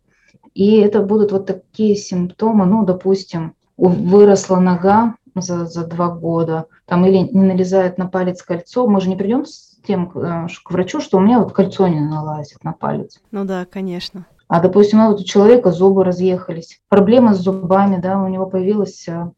И 0.54 0.78
это 0.78 1.02
будут 1.02 1.32
вот 1.32 1.46
такие 1.46 1.96
симптомы, 1.96 2.66
ну, 2.66 2.86
допустим, 2.86 3.56
выросла 3.78 4.58
нога 4.60 5.16
за, 5.36 5.66
за 5.66 5.86
два 5.86 6.10
года, 6.10 6.66
там 6.86 7.06
или 7.06 7.18
не 7.18 7.44
налезает 7.44 7.98
на 7.98 8.08
палец 8.08 8.44
кольцо, 8.44 8.88
мы 8.88 9.02
же 9.02 9.10
не 9.10 9.16
придем 9.16 9.46
с 9.46 9.78
тем 9.88 10.12
э, 10.14 10.48
к 10.64 10.72
врачу, 10.72 11.00
что 11.00 11.18
у 11.18 11.22
меня 11.22 11.40
вот 11.40 11.54
кольцо 11.54 11.88
не 11.88 12.00
налазит 12.00 12.64
на 12.64 12.74
палец. 12.74 13.20
Ну 13.32 13.46
да, 13.46 13.66
конечно. 13.66 14.26
А, 14.48 14.62
допустим, 14.62 15.06
вот 15.08 15.22
у 15.22 15.24
человека 15.24 15.72
зубы 15.72 16.04
разъехались, 16.04 16.82
проблема 16.90 17.34
с 17.34 17.40
зубами, 17.40 18.02
да, 18.02 18.22
у 18.22 18.28
него 18.28 18.46
появилась 18.46 19.08
э, 19.08 19.32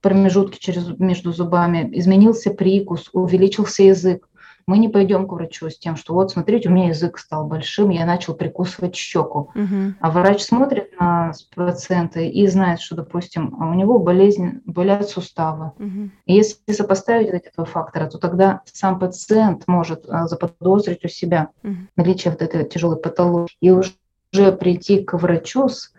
промежутки 0.00 0.58
через, 0.58 0.98
между 0.98 1.32
зубами, 1.32 1.88
изменился 1.92 2.50
прикус, 2.50 3.10
увеличился 3.12 3.82
язык 3.82 4.28
мы 4.66 4.78
не 4.78 4.88
пойдем 4.88 5.26
к 5.26 5.32
врачу 5.32 5.68
с 5.68 5.78
тем, 5.78 5.96
что 5.96 6.14
вот 6.14 6.30
смотрите, 6.30 6.68
у 6.68 6.72
меня 6.72 6.88
язык 6.88 7.18
стал 7.18 7.46
большим, 7.46 7.90
я 7.90 8.06
начал 8.06 8.34
прикусывать 8.34 8.94
щеку. 8.94 9.50
Угу. 9.54 9.94
А 10.00 10.10
врач 10.10 10.42
смотрит 10.42 10.98
на 10.98 11.32
пациента 11.54 12.20
и 12.20 12.46
знает, 12.46 12.80
что, 12.80 12.96
допустим, 12.96 13.54
у 13.60 13.74
него 13.74 13.98
болезнь, 13.98 14.60
болят 14.64 15.08
суставы. 15.08 15.72
Угу. 15.78 16.10
И 16.26 16.34
если 16.34 16.72
сопоставить 16.72 17.28
эти 17.28 17.50
два 17.54 17.64
фактора, 17.64 18.08
то 18.08 18.18
тогда 18.18 18.62
сам 18.64 18.98
пациент 18.98 19.64
может 19.66 20.04
а, 20.08 20.26
заподозрить 20.26 21.04
у 21.04 21.08
себя 21.08 21.48
угу. 21.62 21.76
наличие 21.96 22.32
вот 22.32 22.42
этой 22.42 22.64
тяжелой 22.64 22.96
патологии 22.96 23.56
и 23.60 23.70
уже 23.70 23.92
прийти 24.58 25.02
к 25.02 25.16
врачу 25.16 25.68
с 25.68 25.92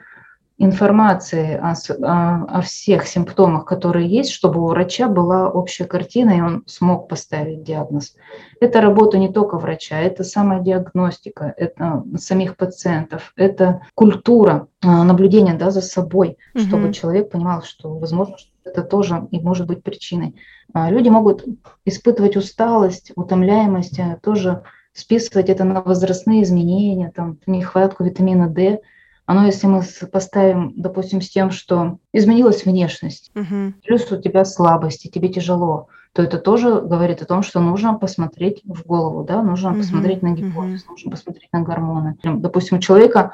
информации 0.57 1.59
о, 1.61 1.73
о, 2.01 2.59
о 2.59 2.61
всех 2.61 3.07
симптомах, 3.07 3.65
которые 3.65 4.07
есть, 4.07 4.31
чтобы 4.31 4.61
у 4.61 4.67
врача 4.67 5.09
была 5.09 5.49
общая 5.49 5.83
картина, 5.83 6.29
и 6.29 6.41
он 6.41 6.63
смог 6.65 7.09
поставить 7.09 7.63
диагноз. 7.63 8.15
Это 8.61 8.79
работа 8.79 9.17
не 9.17 9.31
только 9.31 9.57
врача, 9.57 9.99
это 9.99 10.23
самая 10.23 10.61
диагностика, 10.61 11.53
это 11.57 12.03
самих 12.17 12.55
пациентов, 12.55 13.33
это 13.35 13.81
культура 13.95 14.67
а, 14.81 15.03
наблюдения 15.03 15.55
да, 15.55 15.71
за 15.71 15.81
собой, 15.81 16.37
угу. 16.53 16.63
чтобы 16.63 16.93
человек 16.93 17.31
понимал, 17.31 17.61
что, 17.63 17.93
возможно, 17.97 18.35
это 18.63 18.81
тоже 18.81 19.27
и 19.31 19.39
может 19.39 19.67
быть 19.67 19.83
причиной. 19.83 20.35
А, 20.73 20.89
люди 20.89 21.09
могут 21.09 21.43
испытывать 21.83 22.37
усталость, 22.37 23.11
утомляемость, 23.17 23.99
а, 23.99 24.17
тоже 24.23 24.63
списывать 24.93 25.49
это 25.49 25.65
на 25.65 25.81
возрастные 25.81 26.43
изменения, 26.43 27.11
там, 27.13 27.39
нехватку 27.45 28.05
витамина 28.05 28.47
D– 28.47 28.79
оно, 29.25 29.45
если 29.45 29.67
мы 29.67 29.81
поставим, 30.11 30.73
допустим, 30.75 31.21
с 31.21 31.29
тем, 31.29 31.51
что 31.51 31.97
изменилась 32.13 32.65
внешность, 32.65 33.31
угу. 33.35 33.73
плюс 33.83 34.11
у 34.11 34.21
тебя 34.21 34.45
слабости, 34.45 35.07
тебе 35.07 35.29
тяжело, 35.29 35.87
то 36.13 36.21
это 36.21 36.37
тоже 36.37 36.81
говорит 36.81 37.21
о 37.21 37.25
том, 37.25 37.41
что 37.41 37.59
нужно 37.59 37.95
посмотреть 37.95 38.61
в 38.63 38.85
голову, 38.85 39.23
да, 39.23 39.41
нужно 39.41 39.71
угу. 39.71 39.79
посмотреть 39.79 40.21
на 40.21 40.31
гипофиз, 40.33 40.83
угу. 40.83 40.91
нужно 40.91 41.11
посмотреть 41.11 41.49
на 41.51 41.61
гормоны. 41.61 42.17
Допустим, 42.23 42.77
у 42.77 42.81
человека 42.81 43.33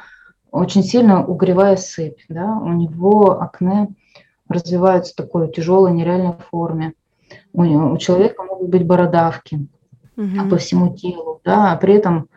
очень 0.50 0.84
сильно 0.84 1.26
угревая 1.26 1.76
сыпь, 1.76 2.22
да, 2.30 2.58
у 2.58 2.70
него 2.70 3.42
акне 3.42 3.90
развивается 4.48 5.14
в 5.14 5.16
такой 5.16 5.52
тяжелой 5.52 5.94
нереальной 5.94 6.36
форме. 6.50 6.94
У, 7.54 7.64
у 7.64 7.98
человека 7.98 8.44
могут 8.44 8.70
быть 8.70 8.86
бородавки 8.86 9.68
угу. 10.16 10.50
по 10.50 10.58
всему 10.58 10.96
телу, 10.96 11.42
да, 11.44 11.74
а 11.74 11.78
при 11.78 11.96
этом 11.96 12.30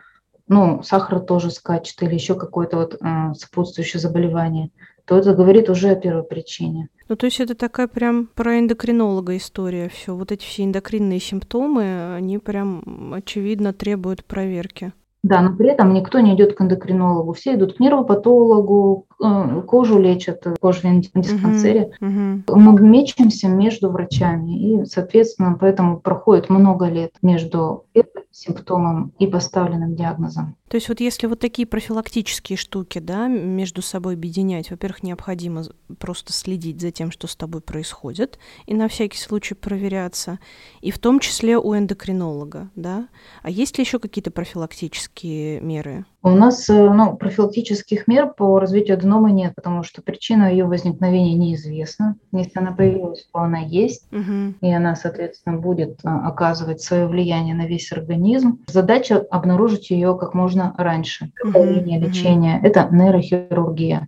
ну, 0.47 0.83
сахар 0.83 1.19
тоже 1.19 1.51
скачет 1.51 2.01
или 2.03 2.13
еще 2.13 2.35
какое-то 2.35 2.77
вот 2.77 2.97
э, 3.01 3.33
сопутствующее 3.35 3.99
заболевание, 3.99 4.69
то 5.05 5.17
это 5.17 5.33
говорит 5.33 5.69
уже 5.69 5.89
о 5.89 5.95
первой 5.95 6.23
причине. 6.23 6.89
Ну, 7.07 7.15
то 7.15 7.27
есть 7.27 7.39
это 7.39 7.53
такая 7.55 7.87
прям 7.87 8.27
про 8.27 8.59
эндокринолога 8.59 9.37
история. 9.37 9.89
Все, 9.89 10.15
вот 10.15 10.31
эти 10.31 10.43
все 10.43 10.63
эндокринные 10.63 11.19
симптомы, 11.19 12.15
они 12.15 12.39
прям 12.39 13.13
очевидно 13.13 13.73
требуют 13.73 14.25
проверки. 14.25 14.93
Да, 15.25 15.41
но 15.41 15.55
при 15.55 15.69
этом 15.69 15.91
никто 15.91 16.19
не 16.19 16.35
идет 16.35 16.53
к 16.53 16.61
эндокринологу. 16.61 17.33
Все 17.33 17.55
идут 17.55 17.77
к 17.77 17.79
нервопатологу, 17.79 19.07
э, 19.23 19.61
кожу 19.65 19.99
лечат, 19.99 20.45
э, 20.45 20.53
кожу 20.61 20.81
в 20.81 21.19
диспансере. 21.19 21.93
Uh-huh, 21.99 22.43
uh-huh. 22.45 22.55
Мы 22.55 22.79
мечемся 22.79 23.47
между 23.47 23.89
врачами, 23.89 24.51
и, 24.51 24.85
соответственно, 24.85 25.57
поэтому 25.59 25.99
проходит 25.99 26.51
много 26.51 26.85
лет 26.89 27.13
между 27.23 27.85
симптомом 28.35 29.13
и 29.17 29.27
поставленным 29.27 29.95
диагнозом. 29.95 30.57
То 30.67 30.75
есть 30.75 30.89
вот 30.89 30.99
если 30.99 31.27
вот 31.27 31.39
такие 31.39 31.65
профилактические 31.65 32.57
штуки, 32.57 32.99
да, 32.99 33.27
между 33.27 33.81
собой 33.81 34.15
объединять, 34.15 34.71
во-первых, 34.71 35.03
необходимо 35.03 35.63
просто 35.99 36.33
следить 36.33 36.81
за 36.81 36.91
тем, 36.91 37.11
что 37.11 37.27
с 37.27 37.35
тобой 37.37 37.61
происходит, 37.61 38.37
и 38.65 38.73
на 38.73 38.89
всякий 38.89 39.19
случай 39.19 39.53
проверяться, 39.53 40.39
и 40.81 40.91
в 40.91 40.99
том 40.99 41.21
числе 41.21 41.57
у 41.57 41.75
эндокринолога, 41.77 42.71
да. 42.75 43.07
А 43.41 43.49
есть 43.49 43.77
ли 43.77 43.83
еще 43.85 43.99
какие-то 43.99 44.31
профилактические 44.31 45.61
меры? 45.61 46.05
У 46.25 46.29
нас 46.29 46.67
э, 46.71 46.73
ну, 46.73 47.15
профилактических 47.15 48.07
мер 48.07 48.33
по 48.33 48.59
развитию 48.59 48.97
аденомы 48.97 49.31
нет, 49.31 49.53
потому 49.53 49.83
что 49.83 50.01
причина 50.01 50.49
ее 50.49 50.65
возникновения 50.65 51.35
неизвестна. 51.35 52.15
Если 52.31 52.57
она 52.57 52.71
появилась, 52.71 53.27
то 53.31 53.41
она 53.41 53.59
есть, 53.59 54.11
угу. 54.11 54.55
и 54.59 54.73
она, 54.73 54.95
соответственно, 54.95 55.57
будет 55.57 55.99
э, 56.03 56.09
оказывать 56.09 56.81
свое 56.81 57.05
влияние 57.05 57.53
на 57.53 57.67
весь 57.67 57.91
организм. 57.91 58.57
Задача 58.65 59.19
обнаружить 59.29 59.91
ее 59.91 60.17
как 60.17 60.33
можно 60.33 60.73
раньше. 60.79 61.31
Угу. 61.43 61.59
лечения– 61.59 62.59
это 62.63 62.89
нейрохирургия. 62.91 64.07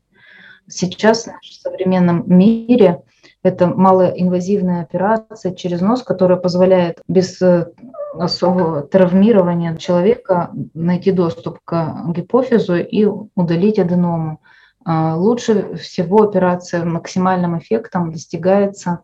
Сейчас 0.68 1.28
в 1.28 1.54
современном 1.62 2.24
мире 2.26 3.04
это 3.48 3.68
малоинвазивная 3.68 4.82
операция 4.82 5.54
через 5.54 5.82
нос, 5.82 6.04
которая 6.04 6.38
позволяет 6.38 7.02
без 7.08 7.42
э, 7.42 7.72
особого 8.14 8.82
травмирования 8.82 9.76
человека 9.78 10.52
найти 10.74 11.12
доступ 11.12 11.60
к 11.64 12.06
гипофизу 12.10 12.76
и 12.76 13.06
удалить 13.36 13.80
аденому. 13.80 14.40
А, 14.86 15.16
лучше 15.16 15.76
всего 15.76 16.24
операция 16.24 16.86
максимальным 16.86 17.58
эффектом 17.58 18.12
достигается 18.12 19.02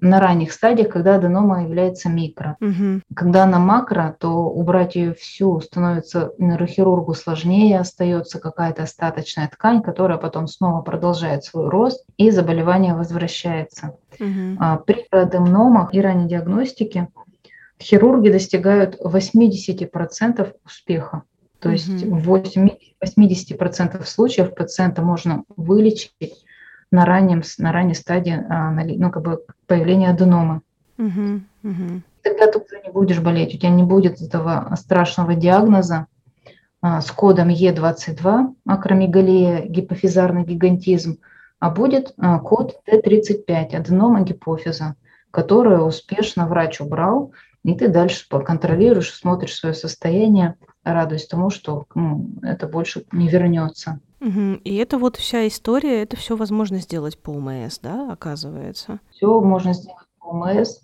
на 0.00 0.20
ранних 0.20 0.52
стадиях, 0.52 0.88
когда 0.88 1.16
аденома 1.16 1.62
является 1.62 2.08
микро. 2.08 2.56
Угу. 2.60 3.02
Когда 3.14 3.44
она 3.44 3.58
макро, 3.58 4.16
то 4.18 4.30
убрать 4.48 4.94
ее 4.94 5.14
всю 5.14 5.60
становится 5.60 6.32
нейрохирургу 6.38 7.14
сложнее, 7.14 7.80
остается 7.80 8.38
какая-то 8.38 8.84
остаточная 8.84 9.48
ткань, 9.48 9.82
которая 9.82 10.18
потом 10.18 10.46
снова 10.46 10.82
продолжает 10.82 11.44
свой 11.44 11.68
рост, 11.68 12.04
и 12.16 12.30
заболевание 12.30 12.94
возвращается. 12.94 13.96
Угу. 14.18 14.84
При 14.86 15.06
аденомах 15.10 15.94
и 15.94 16.00
ранней 16.00 16.28
диагностике 16.28 17.08
хирурги 17.80 18.30
достигают 18.30 18.98
80% 19.00 20.54
успеха. 20.64 21.22
То 21.60 21.70
есть 21.70 21.88
в 21.88 22.34
80% 22.34 24.04
случаев 24.04 24.54
пациента 24.54 25.02
можно 25.02 25.44
вылечить 25.56 26.12
на, 26.90 27.04
раннем, 27.04 27.42
на 27.58 27.72
ранней 27.72 27.94
стадии 27.94 28.44
а, 28.48 28.70
ну, 28.70 29.10
как 29.10 29.22
бы 29.22 29.44
появления 29.66 30.10
аденомы. 30.10 30.62
Угу, 30.98 31.40
угу. 31.62 32.02
Тогда 32.22 32.46
ты 32.46 32.58
уже 32.58 32.82
не 32.84 32.90
будешь 32.90 33.20
болеть, 33.20 33.54
у 33.54 33.58
тебя 33.58 33.70
не 33.70 33.84
будет 33.84 34.20
этого 34.20 34.74
страшного 34.76 35.34
диагноза 35.34 36.06
а, 36.80 37.00
с 37.00 37.10
кодом 37.10 37.48
Е22, 37.48 38.54
акромегалия, 38.66 39.62
гипофизарный 39.66 40.44
гигантизм, 40.44 41.18
а 41.58 41.70
будет 41.70 42.14
а, 42.18 42.38
код 42.38 42.80
Т35, 42.86 43.74
аденома 43.76 44.22
гипофиза, 44.22 44.94
который 45.30 45.86
успешно 45.86 46.46
врач 46.46 46.80
убрал, 46.80 47.32
и 47.64 47.74
ты 47.74 47.88
дальше 47.88 48.26
контролируешь, 48.28 49.12
смотришь 49.12 49.54
свое 49.54 49.74
состояние, 49.74 50.54
радуясь 50.84 51.26
тому, 51.26 51.50
что 51.50 51.86
ну, 51.94 52.30
это 52.42 52.66
больше 52.66 53.04
не 53.12 53.28
вернется. 53.28 54.00
Угу. 54.20 54.60
И 54.64 54.76
это 54.76 54.98
вот 54.98 55.16
вся 55.16 55.46
история, 55.46 56.02
это 56.02 56.16
все 56.16 56.36
возможно 56.36 56.78
сделать 56.78 57.18
по 57.18 57.30
УМС, 57.30 57.78
да, 57.80 58.12
оказывается? 58.12 59.00
Все 59.10 59.40
можно 59.40 59.72
сделать 59.72 60.06
по 60.18 60.26
УМС 60.26 60.80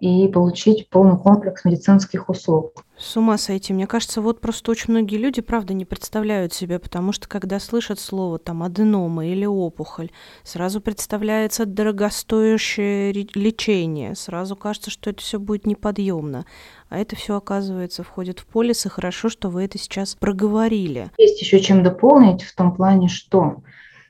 и 0.00 0.28
получить 0.28 0.88
полный 0.90 1.18
комплекс 1.18 1.64
медицинских 1.64 2.28
услуг. 2.28 2.84
С 2.98 3.16
ума 3.16 3.36
сойти. 3.36 3.72
Мне 3.72 3.86
кажется, 3.86 4.20
вот 4.20 4.40
просто 4.40 4.70
очень 4.70 4.92
многие 4.92 5.16
люди, 5.16 5.42
правда, 5.42 5.74
не 5.74 5.84
представляют 5.84 6.54
себе, 6.54 6.78
потому 6.78 7.12
что 7.12 7.28
когда 7.28 7.60
слышат 7.60 8.00
слово 8.00 8.38
там 8.38 8.62
аденома 8.62 9.26
или 9.26 9.44
опухоль, 9.44 10.10
сразу 10.44 10.80
представляется 10.80 11.66
дорогостоящее 11.66 13.12
лечение, 13.12 14.14
сразу 14.14 14.56
кажется, 14.56 14.90
что 14.90 15.10
это 15.10 15.20
все 15.20 15.38
будет 15.38 15.66
неподъемно. 15.66 16.46
А 16.88 16.98
это 16.98 17.16
все, 17.16 17.36
оказывается, 17.36 18.02
входит 18.02 18.38
в 18.38 18.46
полис, 18.46 18.86
и 18.86 18.88
хорошо, 18.88 19.28
что 19.28 19.50
вы 19.50 19.64
это 19.64 19.78
сейчас 19.78 20.14
проговорили. 20.14 21.10
Есть 21.18 21.40
еще 21.42 21.60
чем 21.60 21.82
дополнить 21.82 22.42
в 22.42 22.54
том 22.54 22.74
плане, 22.74 23.08
что 23.08 23.62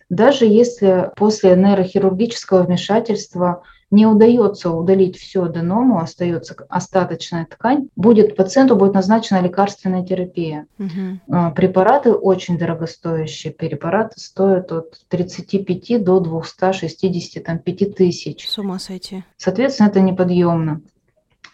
даже 0.09 0.45
если 0.45 1.11
после 1.17 1.57
нейрохирургического 1.57 2.63
вмешательства 2.63 3.63
не 3.91 4.07
удается 4.07 4.71
удалить 4.71 5.17
все 5.17 5.45
аденому, 5.45 6.01
остается 6.01 6.57
остаточная 6.69 7.47
ткань, 7.47 7.89
будет 7.95 8.37
пациенту 8.37 8.77
будет 8.77 8.95
назначена 8.95 9.41
лекарственная 9.41 10.05
терапия. 10.05 10.67
Угу. 10.79 11.53
Препараты 11.55 12.13
очень 12.13 12.59
дорогостоящие. 12.59 13.53
Препараты 13.53 14.19
стоят 14.21 14.73
от 14.73 15.01
35 15.09 16.03
до 16.03 16.21
265 16.21 17.95
тысяч. 17.95 18.49
С 18.49 18.59
ума 18.59 18.79
сойти. 18.79 19.23
Соответственно, 19.37 19.89
это 19.89 20.01
неподъемно 20.01 20.81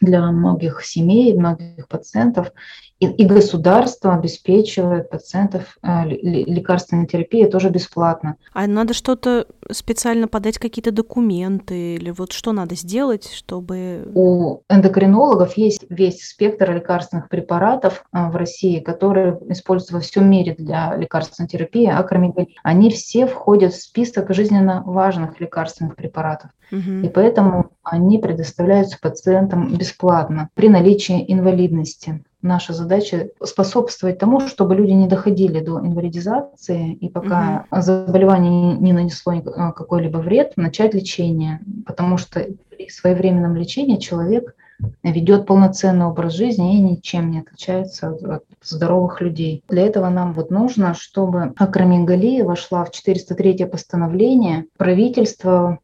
для 0.01 0.31
многих 0.33 0.85
семей, 0.85 1.37
многих 1.37 1.87
пациентов. 1.87 2.53
И, 3.03 3.07
и 3.07 3.27
государство 3.27 4.15
обеспечивает 4.15 5.11
пациентов 5.11 5.77
э, 5.83 6.05
лекарственной 6.07 7.09
терапией 7.09 7.51
тоже 7.51 7.69
бесплатно. 7.69 8.37
А 8.53 8.69
надо 8.69 8.95
что-то 8.95 9.49
специально 9.73 10.29
подать, 10.29 10.59
какие-то 10.59 10.93
документы 10.93 11.97
или 11.97 12.11
вот 12.11 12.31
что 12.31 12.53
надо 12.53 12.77
сделать, 12.77 13.29
чтобы... 13.29 14.09
У 14.15 14.61
эндокринологов 14.69 15.57
есть 15.57 15.85
весь 15.89 16.25
спектр 16.25 16.73
лекарственных 16.73 17.29
препаратов 17.29 18.05
э, 18.13 18.31
в 18.31 18.37
России, 18.37 18.79
которые 18.79 19.37
используются 19.49 19.95
во 19.95 20.01
всем 20.01 20.31
мире 20.31 20.55
для 20.57 20.95
лекарственной 20.95 21.49
терапии, 21.49 21.87
акромегалии. 21.87 22.55
Они 22.63 22.89
все 22.91 23.27
входят 23.27 23.73
в 23.73 23.83
список 23.83 24.33
жизненно 24.33 24.85
важных 24.87 25.41
лекарственных 25.41 25.97
препаратов. 25.97 26.53
Угу. 26.71 27.05
И 27.05 27.09
поэтому 27.09 27.73
они 27.83 28.19
предоставляются 28.19 28.97
пациентам 29.03 29.75
бесплатно 29.75 30.51
при 30.55 30.69
наличии 30.69 31.25
инвалидности 31.27 32.23
наша 32.43 32.73
задача 32.73 33.29
способствовать 33.43 34.19
тому, 34.19 34.41
чтобы 34.41 34.75
люди 34.75 34.91
не 34.91 35.09
доходили 35.09 35.61
до 35.61 35.79
инвалидизации, 35.81 36.93
и 36.95 37.09
пока 37.09 37.67
угу. 37.71 37.81
заболевание 37.81 38.77
не 38.77 38.93
нанесло 38.93 39.41
какой-либо 39.41 40.19
вред, 40.19 40.53
начать 40.57 40.95
лечение. 40.95 41.61
Потому 41.87 42.17
что 42.19 42.47
при 42.71 42.89
своевременном 42.89 43.57
лечении 43.57 43.99
человек 43.99 44.55
ведет 45.03 45.47
полноценный 45.47 46.07
образ 46.07 46.35
жизни 46.35 46.77
и 46.77 46.81
ничем 46.81 47.31
не 47.31 47.41
отличается 47.41 48.11
от 48.11 48.45
здоровых 48.63 49.21
людей. 49.21 49.63
Для 49.69 49.87
этого 49.87 50.09
нам 50.09 50.33
вот 50.33 50.51
нужно, 50.51 50.95
чтобы 50.95 51.53
акромегалия 51.57 52.45
вошла 52.45 52.85
в 52.85 52.91
403 52.91 53.67
постановление 53.67 54.67
правительства, 54.77 55.79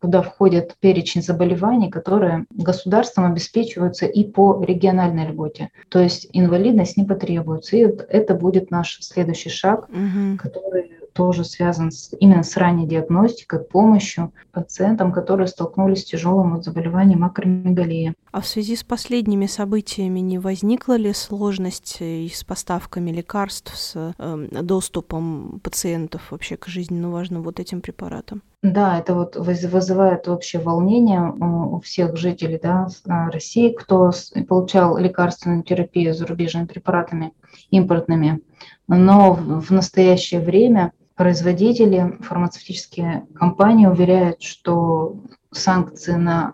куда 0.00 0.22
входит 0.22 0.76
перечень 0.80 1.22
заболеваний, 1.22 1.90
которые 1.90 2.46
государством 2.50 3.26
обеспечиваются 3.26 4.06
и 4.06 4.24
по 4.24 4.62
региональной 4.62 5.26
льготе. 5.28 5.70
То 5.88 6.00
есть 6.00 6.28
инвалидность 6.32 6.96
не 6.96 7.04
потребуется. 7.04 7.76
И 7.76 7.80
это 7.80 8.34
будет 8.34 8.70
наш 8.70 8.98
следующий 9.00 9.50
шаг, 9.50 9.88
угу. 9.88 10.38
который 10.38 10.99
тоже 11.12 11.44
связан 11.44 11.90
с, 11.90 12.14
именно 12.18 12.42
с 12.42 12.56
ранней 12.56 12.86
диагностикой, 12.86 13.60
помощью 13.60 14.32
пациентам, 14.52 15.12
которые 15.12 15.46
столкнулись 15.46 16.02
с 16.02 16.04
тяжелым 16.04 16.62
заболеванием 16.62 17.24
акромегалии. 17.24 18.14
А 18.32 18.40
в 18.40 18.46
связи 18.46 18.76
с 18.76 18.84
последними 18.84 19.46
событиями 19.46 20.20
не 20.20 20.38
возникла 20.38 20.96
ли 20.96 21.12
сложность 21.12 22.00
с 22.00 22.44
поставками 22.44 23.10
лекарств, 23.10 23.76
с 23.76 24.14
э, 24.18 24.62
доступом 24.62 25.60
пациентов 25.62 26.30
вообще 26.30 26.56
к 26.56 26.66
жизненно 26.66 27.10
важным 27.10 27.42
вот 27.42 27.58
этим 27.60 27.80
препаратам? 27.80 28.42
Да, 28.62 28.98
это 28.98 29.14
вот 29.14 29.36
вызывает 29.36 30.28
общее 30.28 30.60
волнение 30.60 31.32
у 31.32 31.80
всех 31.80 32.16
жителей 32.16 32.60
да, 32.62 32.88
а, 33.08 33.30
России, 33.30 33.70
кто 33.70 34.12
получал 34.46 34.98
лекарственную 34.98 35.62
терапию 35.62 36.12
зарубежными 36.12 36.66
препаратами 36.66 37.32
импортными. 37.70 38.42
Но 38.86 39.32
в 39.32 39.70
настоящее 39.70 40.40
время 40.40 40.92
производители, 41.14 42.18
фармацевтические 42.20 43.26
компании 43.34 43.86
уверяют, 43.86 44.42
что 44.42 45.16
санкции 45.52 46.14
на 46.14 46.52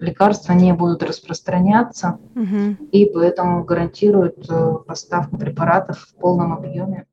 лекарства 0.00 0.52
не 0.52 0.72
будут 0.72 1.02
распространяться, 1.02 2.18
угу. 2.34 2.76
и 2.92 3.06
поэтому 3.06 3.64
гарантируют 3.64 4.48
э, 4.48 4.74
поставку 4.86 5.36
препаратов 5.36 5.98
в 5.98 6.14
полном 6.14 6.52
объеме. 6.52 7.06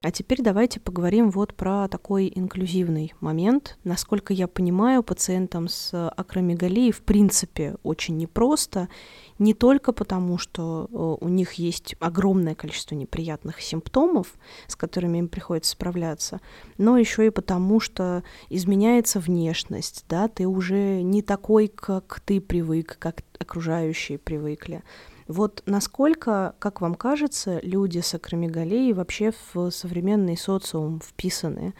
А 0.00 0.12
теперь 0.12 0.42
давайте 0.42 0.78
поговорим 0.78 1.28
вот 1.28 1.54
про 1.54 1.88
такой 1.88 2.30
инклюзивный 2.32 3.14
момент. 3.18 3.76
Насколько 3.82 4.32
я 4.32 4.46
понимаю, 4.46 5.02
пациентам 5.02 5.66
с 5.66 6.08
акромегалией 6.10 6.92
в 6.92 7.02
принципе 7.02 7.74
очень 7.82 8.16
непросто, 8.16 8.88
не 9.40 9.54
только 9.54 9.92
потому, 9.92 10.38
что 10.38 10.86
э, 10.88 11.24
у 11.24 11.28
них 11.28 11.54
есть 11.54 11.96
огромное 11.98 12.54
количество 12.54 12.94
неприятных 12.94 13.60
симптомов, 13.60 14.34
с 14.68 14.76
которыми 14.76 15.18
им 15.18 15.28
приходится 15.28 15.72
справляться, 15.72 16.40
но 16.76 16.96
еще 16.96 17.26
и 17.26 17.30
потому, 17.30 17.80
что 17.80 18.22
изменяется 18.50 19.18
внешность, 19.18 20.04
да, 20.08 20.28
ты 20.28 20.46
уже 20.46 21.02
не 21.02 21.22
такой, 21.22 21.66
как 21.66 22.20
ты 22.24 22.40
привык, 22.40 22.98
как 23.00 23.24
окружающие 23.40 24.16
привыкли. 24.18 24.84
Вот 25.28 25.62
насколько, 25.66 26.54
как 26.58 26.80
вам 26.80 26.94
кажется, 26.94 27.60
люди 27.62 27.98
с 27.98 28.14
акромегалией 28.14 28.94
вообще 28.94 29.32
в 29.52 29.70
современный 29.70 30.38
социум 30.38 31.00
вписаны? 31.04 31.74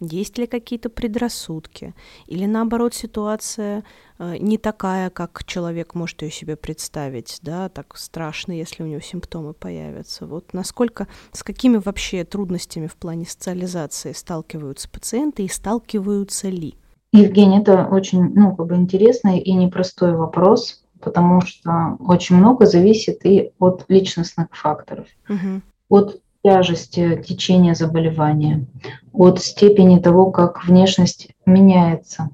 Есть 0.00 0.38
ли 0.38 0.46
какие-то 0.46 0.88
предрассудки? 0.88 1.94
Или 2.26 2.46
наоборот 2.46 2.94
ситуация 2.94 3.84
э, 4.18 4.36
не 4.38 4.58
такая, 4.58 5.10
как 5.10 5.44
человек 5.44 5.94
может 5.94 6.22
ее 6.22 6.30
себе 6.30 6.56
представить, 6.56 7.38
да, 7.42 7.68
так 7.68 7.96
страшно, 7.96 8.52
если 8.52 8.82
у 8.82 8.86
него 8.86 9.00
симптомы 9.00 9.52
появятся. 9.52 10.26
Вот 10.26 10.52
насколько, 10.52 11.06
с 11.32 11.42
какими 11.42 11.76
вообще 11.76 12.24
трудностями 12.24 12.86
в 12.86 12.96
плане 12.96 13.26
социализации 13.26 14.12
сталкиваются 14.12 14.88
пациенты 14.88 15.44
и 15.44 15.48
сталкиваются 15.48 16.48
ли? 16.48 16.74
Евгений, 17.12 17.60
это 17.60 17.86
очень 17.86 18.34
ну, 18.34 18.56
как 18.56 18.66
бы 18.66 18.74
интересный 18.74 19.38
и 19.38 19.52
непростой 19.52 20.16
вопрос 20.16 20.83
потому 21.04 21.42
что 21.42 21.96
очень 22.00 22.36
много 22.36 22.66
зависит 22.66 23.24
и 23.24 23.52
от 23.58 23.84
личностных 23.88 24.48
факторов, 24.50 25.06
угу. 25.28 25.60
от 25.88 26.20
тяжести 26.42 27.22
течения 27.26 27.74
заболевания, 27.74 28.66
от 29.12 29.40
степени 29.40 29.98
того, 29.98 30.30
как 30.30 30.64
внешность 30.66 31.28
меняется. 31.46 32.30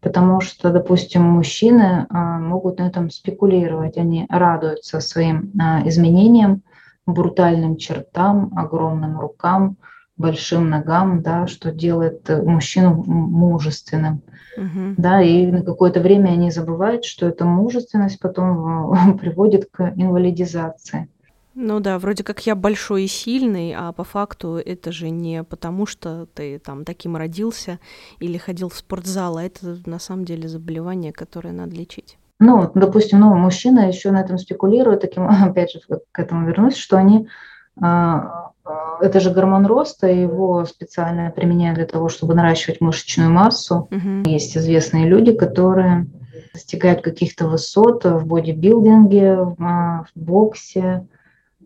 Потому 0.00 0.40
что, 0.40 0.70
допустим, 0.70 1.22
мужчины 1.22 2.06
а, 2.08 2.38
могут 2.38 2.78
на 2.78 2.84
этом 2.84 3.10
спекулировать, 3.10 3.98
они 3.98 4.26
радуются 4.30 5.00
своим 5.00 5.52
а, 5.60 5.86
изменениям, 5.86 6.62
брутальным 7.06 7.76
чертам, 7.76 8.52
огромным 8.56 9.20
рукам, 9.20 9.76
большим 10.20 10.70
ногам, 10.70 11.22
да, 11.22 11.46
что 11.46 11.72
делает 11.72 12.28
э, 12.28 12.42
мужчину 12.42 13.02
мужественным. 13.06 14.22
Угу. 14.56 14.94
Да, 14.98 15.22
и 15.22 15.46
на 15.46 15.62
какое-то 15.62 16.00
время 16.00 16.30
они 16.30 16.50
забывают, 16.50 17.04
что 17.04 17.26
эта 17.26 17.44
мужественность 17.44 18.20
потом 18.20 18.92
э, 18.92 19.14
приводит 19.18 19.68
к 19.70 19.92
инвалидизации. 19.96 21.08
Ну 21.54 21.80
да, 21.80 21.98
вроде 21.98 22.22
как 22.22 22.46
я 22.46 22.54
большой 22.54 23.04
и 23.04 23.08
сильный, 23.08 23.74
а 23.76 23.92
по 23.92 24.04
факту 24.04 24.56
это 24.56 24.92
же 24.92 25.10
не 25.10 25.42
потому, 25.42 25.84
что 25.84 26.26
ты 26.26 26.58
там 26.58 26.84
таким 26.84 27.16
родился 27.16 27.80
или 28.20 28.38
ходил 28.38 28.68
в 28.68 28.76
спортзал, 28.76 29.36
а 29.36 29.42
это 29.42 29.78
на 29.84 29.98
самом 29.98 30.24
деле 30.24 30.48
заболевание, 30.48 31.12
которое 31.12 31.52
надо 31.52 31.74
лечить. 31.74 32.18
Ну, 32.38 32.70
допустим, 32.74 33.20
ну, 33.20 33.34
мужчина 33.34 33.88
еще 33.88 34.10
на 34.12 34.20
этом 34.20 34.38
спекулирует, 34.38 35.00
таким, 35.00 35.28
опять 35.44 35.72
же, 35.72 35.80
к 36.12 36.18
этому 36.18 36.46
вернусь, 36.46 36.76
что 36.76 36.96
они 36.96 37.28
это 37.76 39.20
же 39.20 39.30
гормон 39.30 39.66
роста, 39.66 40.06
его 40.06 40.64
специально 40.64 41.30
применяют 41.30 41.76
для 41.76 41.86
того, 41.86 42.08
чтобы 42.08 42.34
наращивать 42.34 42.80
мышечную 42.80 43.30
массу. 43.30 43.88
Угу. 43.90 44.28
Есть 44.30 44.56
известные 44.56 45.06
люди, 45.06 45.32
которые 45.32 46.06
достигают 46.52 47.00
каких-то 47.02 47.48
высот 47.48 48.04
в 48.04 48.26
бодибилдинге, 48.26 49.36
в, 49.36 49.56
в 49.56 50.08
боксе, 50.14 51.06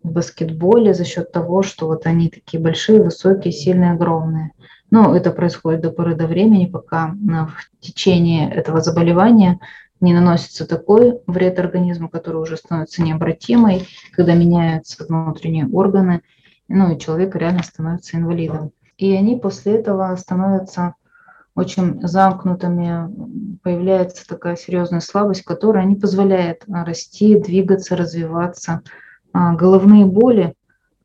в 0.03 0.11
баскетболе 0.11 0.93
за 0.93 1.03
счет 1.03 1.31
того, 1.31 1.63
что 1.63 1.87
вот 1.87 2.05
они 2.05 2.29
такие 2.29 2.61
большие, 2.61 3.01
высокие, 3.01 3.51
сильные, 3.51 3.91
огромные. 3.91 4.51
Но 4.91 5.15
это 5.15 5.31
происходит 5.31 5.81
до 5.81 5.91
поры 5.91 6.15
до 6.15 6.27
времени, 6.27 6.67
пока 6.67 7.15
в 7.15 7.81
течение 7.81 8.51
этого 8.51 8.81
заболевания 8.81 9.59
не 10.01 10.13
наносится 10.13 10.67
такой 10.67 11.19
вред 11.27 11.59
организму, 11.59 12.09
который 12.09 12.41
уже 12.41 12.57
становится 12.57 13.01
необратимой, 13.01 13.87
когда 14.11 14.33
меняются 14.33 15.05
внутренние 15.05 15.67
органы, 15.67 16.21
ну 16.67 16.93
и 16.93 16.99
человек 16.99 17.35
реально 17.35 17.63
становится 17.63 18.17
инвалидом. 18.17 18.71
И 18.97 19.13
они 19.13 19.35
после 19.35 19.75
этого 19.75 20.15
становятся 20.15 20.95
очень 21.55 22.05
замкнутыми, 22.05 23.59
появляется 23.63 24.27
такая 24.27 24.57
серьезная 24.57 24.99
слабость, 24.99 25.43
которая 25.43 25.85
не 25.85 25.95
позволяет 25.95 26.63
расти, 26.67 27.39
двигаться, 27.39 27.95
развиваться. 27.95 28.81
А, 29.31 29.53
головные 29.53 30.05
боли 30.05 30.53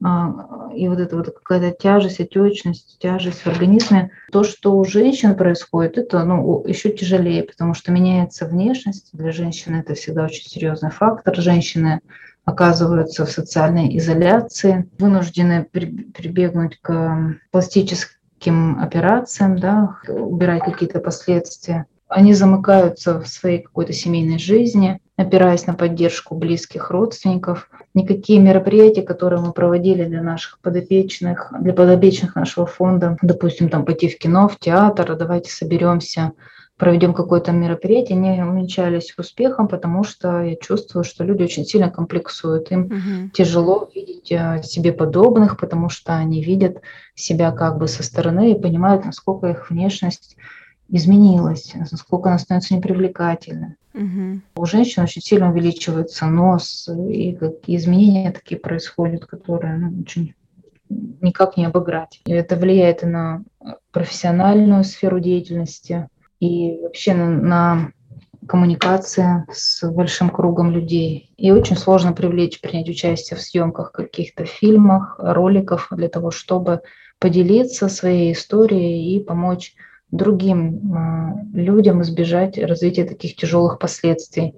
и 0.02 0.88
вот 0.88 0.98
эта 0.98 1.16
вот 1.16 1.26
какая-то 1.26 1.76
тяжесть, 1.76 2.20
отечность, 2.20 2.98
тяжесть 2.98 3.40
в 3.40 3.46
организме. 3.46 4.10
То, 4.32 4.44
что 4.44 4.76
у 4.78 4.84
женщин 4.84 5.34
происходит, 5.34 5.98
это 5.98 6.24
ну, 6.24 6.64
еще 6.66 6.90
тяжелее, 6.90 7.42
потому 7.42 7.74
что 7.74 7.92
меняется 7.92 8.46
внешность. 8.46 9.10
Для 9.12 9.30
женщины 9.30 9.76
это 9.76 9.94
всегда 9.94 10.24
очень 10.24 10.48
серьезный 10.48 10.90
фактор. 10.90 11.36
Женщины 11.36 12.00
оказываются 12.46 13.26
в 13.26 13.30
социальной 13.30 13.96
изоляции, 13.98 14.88
вынуждены 14.98 15.64
прибегнуть 15.64 16.78
к 16.80 17.36
пластическим 17.50 18.80
операциям, 18.80 19.58
да, 19.58 19.98
убирать 20.08 20.64
какие-то 20.64 21.00
последствия. 21.00 21.84
Они 22.11 22.35
замыкаются 22.35 23.20
в 23.20 23.29
своей 23.29 23.61
какой-то 23.61 23.92
семейной 23.92 24.40
жизни, 24.40 25.01
опираясь 25.16 25.68
на 25.68 25.75
поддержку 25.75 26.35
близких 26.35 26.90
родственников. 26.90 27.70
Никакие 27.94 28.40
мероприятия, 28.40 29.03
которые 29.03 29.40
мы 29.40 29.53
проводили 29.53 30.05
для 30.05 30.20
наших 30.20 30.59
подопечных, 30.59 31.53
для 31.61 31.73
подопечных 31.73 32.35
нашего 32.35 32.66
фонда, 32.66 33.16
допустим, 33.23 33.68
там 33.68 33.85
пойти 33.85 34.09
в 34.09 34.18
кино, 34.18 34.49
в 34.49 34.59
театр, 34.59 35.16
давайте 35.16 35.53
соберемся, 35.53 36.33
проведем 36.77 37.14
какое-то 37.14 37.53
мероприятие, 37.53 38.18
не 38.18 38.44
увенчались 38.44 39.14
успехом, 39.16 39.68
потому 39.68 40.03
что 40.03 40.42
я 40.42 40.57
чувствую, 40.57 41.05
что 41.05 41.23
люди 41.23 41.44
очень 41.44 41.64
сильно 41.64 41.90
комплексуют. 41.90 42.73
Им 42.73 42.87
угу. 42.87 43.31
тяжело 43.33 43.88
видеть 43.94 44.33
э, 44.33 44.62
себе 44.64 44.92
подобных, 44.92 45.59
потому 45.59 45.90
что 45.90 46.14
они 46.14 46.42
видят 46.42 46.81
себя 47.14 47.53
как 47.53 47.79
бы 47.79 47.87
со 47.87 48.03
стороны 48.03 48.51
и 48.51 48.61
понимают, 48.61 49.05
насколько 49.05 49.46
их 49.46 49.70
внешность 49.70 50.37
изменилась, 50.90 51.72
насколько 51.74 52.29
она 52.29 52.38
становится 52.38 52.74
непривлекательной. 52.74 53.76
Угу. 53.94 54.40
У 54.57 54.66
женщин 54.66 55.03
очень 55.03 55.22
сильно 55.22 55.50
увеличивается 55.50 56.26
нос, 56.26 56.88
и 56.88 57.33
какие 57.33 57.76
изменения 57.76 58.33
такие 58.33 58.61
происходят, 58.61 59.26
которые 59.26 59.79
ну, 59.79 60.00
очень 60.00 60.35
никак 60.88 61.57
не 61.57 61.66
обыграть. 61.66 62.20
И 62.24 62.33
это 62.33 62.57
влияет 62.57 63.03
и 63.03 63.07
на 63.07 63.42
профессиональную 63.92 64.85
сферу 64.85 65.20
деятельности, 65.20 66.09
и 66.40 66.79
вообще 66.83 67.14
на, 67.14 67.29
на 67.29 67.92
коммуникация 68.46 69.46
с 69.53 69.88
большим 69.88 70.31
кругом 70.31 70.72
людей. 70.72 71.33
И 71.37 71.53
очень 71.53 71.76
сложно 71.76 72.12
привлечь, 72.12 72.61
принять 72.61 72.88
участие 72.88 73.37
в 73.37 73.42
съемках 73.42 73.92
каких-то 73.92 74.44
фильмах, 74.44 75.16
роликов 75.18 75.88
для 75.90 76.09
того, 76.09 76.31
чтобы 76.31 76.81
поделиться 77.18 77.88
своей 77.88 78.33
историей 78.33 79.14
и 79.14 79.22
помочь 79.22 79.74
другим 80.11 80.92
а, 80.94 81.35
людям 81.53 82.03
избежать 82.03 82.59
развития 82.59 83.05
таких 83.05 83.37
тяжелых 83.37 83.79
последствий. 83.79 84.55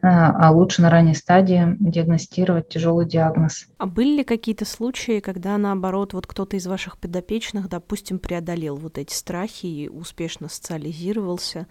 А, 0.00 0.48
а 0.48 0.50
лучше 0.50 0.82
на 0.82 0.90
ранней 0.90 1.14
стадии 1.14 1.76
диагностировать 1.78 2.68
тяжелый 2.68 3.06
диагноз. 3.06 3.66
А 3.78 3.86
были 3.86 4.16
ли 4.18 4.24
какие-то 4.24 4.64
случаи, 4.64 5.20
когда, 5.20 5.56
наоборот, 5.58 6.12
вот 6.12 6.26
кто-то 6.26 6.56
из 6.56 6.66
ваших 6.66 6.98
подопечных, 6.98 7.68
допустим, 7.68 8.18
преодолел 8.18 8.76
вот 8.76 8.98
эти 8.98 9.14
страхи 9.14 9.66
и 9.66 9.88
успешно 9.88 10.48
социализировался 10.48 11.68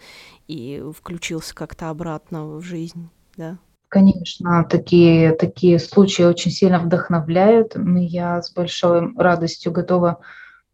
и 0.47 0.81
включился 0.97 1.53
как-то 1.53 1.89
обратно 1.89 2.47
в 2.47 2.61
жизнь, 2.61 3.09
да? 3.35 3.57
Конечно, 3.89 4.63
такие, 4.63 5.33
такие 5.33 5.77
случаи 5.77 6.23
очень 6.23 6.51
сильно 6.51 6.79
вдохновляют. 6.79 7.75
Я 7.75 8.41
с 8.41 8.53
большой 8.53 9.13
радостью 9.17 9.73
готова 9.73 10.19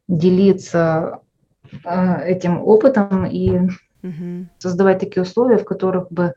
делиться 0.08 1.22
этим 1.84 2.62
опытом 2.62 3.26
и 3.26 3.70
угу. 4.04 4.48
создавать 4.58 5.00
такие 5.00 5.24
условия, 5.24 5.58
в 5.58 5.66
которых 5.66 6.12
бы 6.12 6.34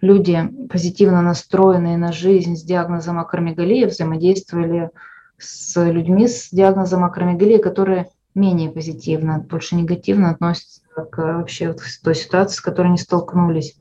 люди, 0.00 0.40
позитивно 0.70 1.22
настроенные 1.22 1.96
на 1.96 2.12
жизнь 2.12 2.56
с 2.56 2.62
диагнозом 2.62 3.18
акромегалии, 3.18 3.86
взаимодействовали 3.86 4.90
с 5.38 5.82
людьми 5.82 6.28
с 6.28 6.50
диагнозом 6.50 7.04
акромегалии, 7.04 7.58
которые 7.58 8.08
менее 8.34 8.70
позитивно, 8.70 9.38
больше 9.38 9.76
негативно 9.76 10.30
относятся 10.30 10.80
к 11.10 11.18
вообще 11.18 11.68
вот 11.68 11.80
той 12.02 12.14
ситуации, 12.14 12.56
с 12.56 12.60
которой 12.60 12.88
они 12.88 12.98
столкнулись. 12.98 13.76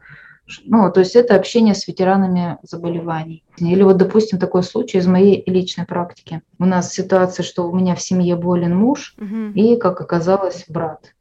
Ну, 0.65 0.91
то 0.91 0.99
есть 0.99 1.15
это 1.15 1.35
общение 1.35 1.73
с 1.73 1.87
ветеранами 1.87 2.57
заболеваний. 2.63 3.43
Или 3.57 3.83
вот, 3.83 3.97
допустим, 3.97 4.39
такой 4.39 4.63
случай 4.63 4.97
из 4.97 5.07
моей 5.07 5.43
личной 5.45 5.85
практики. 5.85 6.41
У 6.59 6.65
нас 6.65 6.91
ситуация, 6.91 7.43
что 7.43 7.69
у 7.69 7.75
меня 7.75 7.95
в 7.95 8.01
семье 8.01 8.35
болен 8.35 8.75
муж 8.75 9.15
угу. 9.17 9.51
и, 9.55 9.77
как 9.77 10.01
оказалось, 10.01 10.65
брат. 10.67 11.13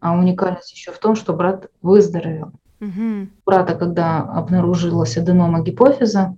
А 0.00 0.16
уникальность 0.16 0.72
еще 0.72 0.92
в 0.92 0.98
том, 0.98 1.16
что 1.16 1.32
брат 1.32 1.68
выздоровел. 1.82 2.52
Угу. 2.80 3.28
Брата, 3.46 3.74
когда 3.74 4.20
обнаружилась 4.20 5.16
аденома 5.16 5.62
гипофиза, 5.62 6.36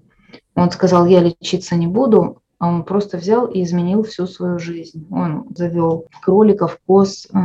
он 0.55 0.71
сказал, 0.71 1.07
я 1.07 1.21
лечиться 1.21 1.75
не 1.75 1.87
буду, 1.87 2.43
а 2.59 2.69
он 2.69 2.85
просто 2.85 3.19
взял 3.19 3.47
и 3.47 3.63
изменил 3.63 4.03
всю 4.05 4.27
свою 4.27 4.59
жизнь. 4.59 5.07
Он 5.11 5.47
завел 5.55 6.07
кроликов, 6.23 6.79
коз 6.87 7.27
э, 7.33 7.39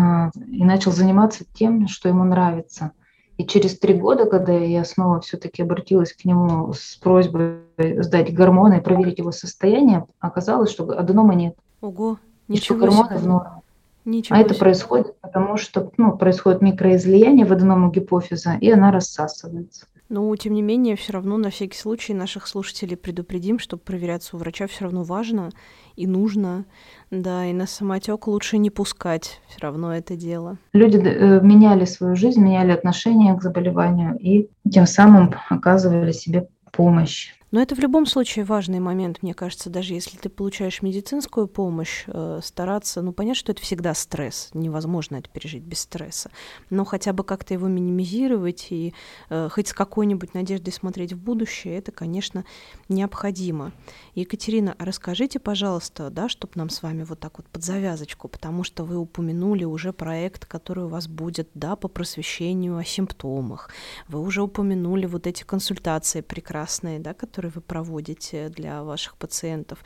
и 0.48 0.64
начал 0.64 0.92
заниматься 0.92 1.44
тем, 1.54 1.88
что 1.88 2.10
ему 2.10 2.24
нравится. 2.24 2.92
И 3.40 3.46
через 3.46 3.80
три 3.80 3.94
года, 3.94 4.26
когда 4.26 4.52
я 4.52 4.84
снова 4.84 5.22
все-таки 5.22 5.64
обратилась 5.64 6.12
к 6.12 6.26
нему 6.26 6.74
с 6.74 6.98
просьбой 6.98 7.62
сдать 7.78 8.34
гормоны 8.34 8.80
и 8.80 8.82
проверить 8.82 9.20
его 9.20 9.32
состояние, 9.32 10.06
оказалось, 10.20 10.70
что 10.70 10.84
аденома 10.90 11.36
нет. 11.36 11.56
Ого, 11.80 12.18
ничего 12.50 12.78
что 12.78 12.86
гормоны 12.86 13.18
в 13.18 13.26
норме. 13.26 13.62
Ничего 14.04 14.36
а 14.36 14.40
себе. 14.40 14.46
это 14.46 14.60
происходит 14.60 15.16
потому, 15.22 15.56
что 15.56 15.90
ну, 15.96 16.18
происходит 16.18 16.62
микроизлияние 16.62 17.46
в 17.46 17.54
аденому 17.54 17.92
гипофиза, 17.92 18.58
и 18.60 18.70
она 18.70 18.92
рассасывается. 18.92 19.86
Но, 20.10 20.36
тем 20.36 20.54
не 20.54 20.64
менее, 20.64 20.96
все 20.96 21.14
равно 21.14 21.38
на 21.38 21.52
всякий 21.52 21.78
случай 21.78 22.16
наших 22.16 22.48
слушателей 22.48 22.98
предупредим, 22.98 23.60
что 23.60 23.78
проверяться 23.78 24.36
у 24.36 24.40
врача 24.40 24.66
все 24.66 24.86
равно 24.86 25.04
важно 25.04 25.52
и 25.96 26.08
нужно. 26.08 26.66
Да, 27.12 27.46
и 27.46 27.54
на 27.54 27.68
самотек 27.68 28.26
лучше 28.28 28.58
не 28.58 28.72
пускать 28.72 29.40
все 29.48 29.60
равно 29.62 29.96
это 29.96 30.16
дело. 30.16 30.58
Люди 30.74 30.98
э, 30.98 31.42
меняли 31.42 31.86
свою 31.86 32.16
жизнь, 32.16 32.42
меняли 32.42 32.72
отношение 32.72 33.36
к 33.38 33.44
заболеванию 33.44 34.18
и 34.20 34.50
тем 34.70 34.88
самым 34.88 35.36
оказывали 35.50 36.12
себе 36.12 36.48
помощь. 36.72 37.34
Но 37.52 37.62
это 37.62 37.76
в 37.76 37.80
любом 37.80 38.06
случае 38.06 38.46
важный 38.46 38.80
момент, 38.80 39.24
мне 39.24 39.34
кажется, 39.34 39.70
даже 39.72 39.94
если 39.94 40.18
ты 40.18 40.30
получаешь 40.30 40.84
медицинскую 40.84 41.48
помощь, 41.48 42.04
э, 42.06 42.42
стараться, 42.44 43.02
ну, 43.02 43.12
понятно, 43.12 43.40
что 43.40 43.52
это 43.52 43.62
всегда 43.62 43.96
стресс, 43.96 44.50
невозможно 44.54 45.16
это 45.16 45.30
пережить 45.30 45.64
без 45.64 45.80
стресса, 45.80 46.30
но 46.70 46.86
хотя 46.86 47.12
бы 47.12 47.24
как-то 47.24 47.56
его 47.56 47.68
минимизировать 47.68 48.68
и 48.70 48.94
э, 49.30 49.50
хоть 49.52 49.70
с 49.70 49.74
какой-нибудь 49.74 50.36
надеждой 50.36 50.72
смотреть 50.72 51.14
в 51.14 51.18
будущее, 51.18 51.78
это, 51.78 51.92
конечно, 51.92 52.46
необходимо. 52.88 53.72
Екатерина, 54.14 54.76
расскажите, 54.78 55.40
пожалуйста, 55.40 56.12
да, 56.12 56.30
чтобы 56.30 56.54
нам 56.56 56.70
с 56.70 56.84
вами 56.84 57.04
вот 57.04 57.20
так 57.20 57.40
вот 57.40 57.48
под 57.48 57.64
завязочку, 57.64 58.28
потому 58.28 58.64
что 58.64 58.84
вы 58.84 58.98
упомянули 58.98 59.64
уже 59.64 59.92
проект, 59.92 60.46
который 60.46 60.84
у 60.84 60.88
вас 60.88 61.08
будет, 61.08 61.50
да, 61.56 61.76
по 61.76 61.88
просвещению 61.88 62.78
о 62.78 62.84
симптомах, 62.84 63.72
вы 64.08 64.22
уже 64.22 64.44
упомянули 64.44 65.08
вот 65.08 65.26
эти 65.26 65.44
консультации 65.44 66.22
прекрасные, 66.22 67.00
да, 67.00 67.16
которые 67.16 67.39
которые 67.40 67.54
вы 67.56 67.62
проводите 67.62 68.50
для 68.50 68.84
ваших 68.84 69.16
пациентов, 69.16 69.80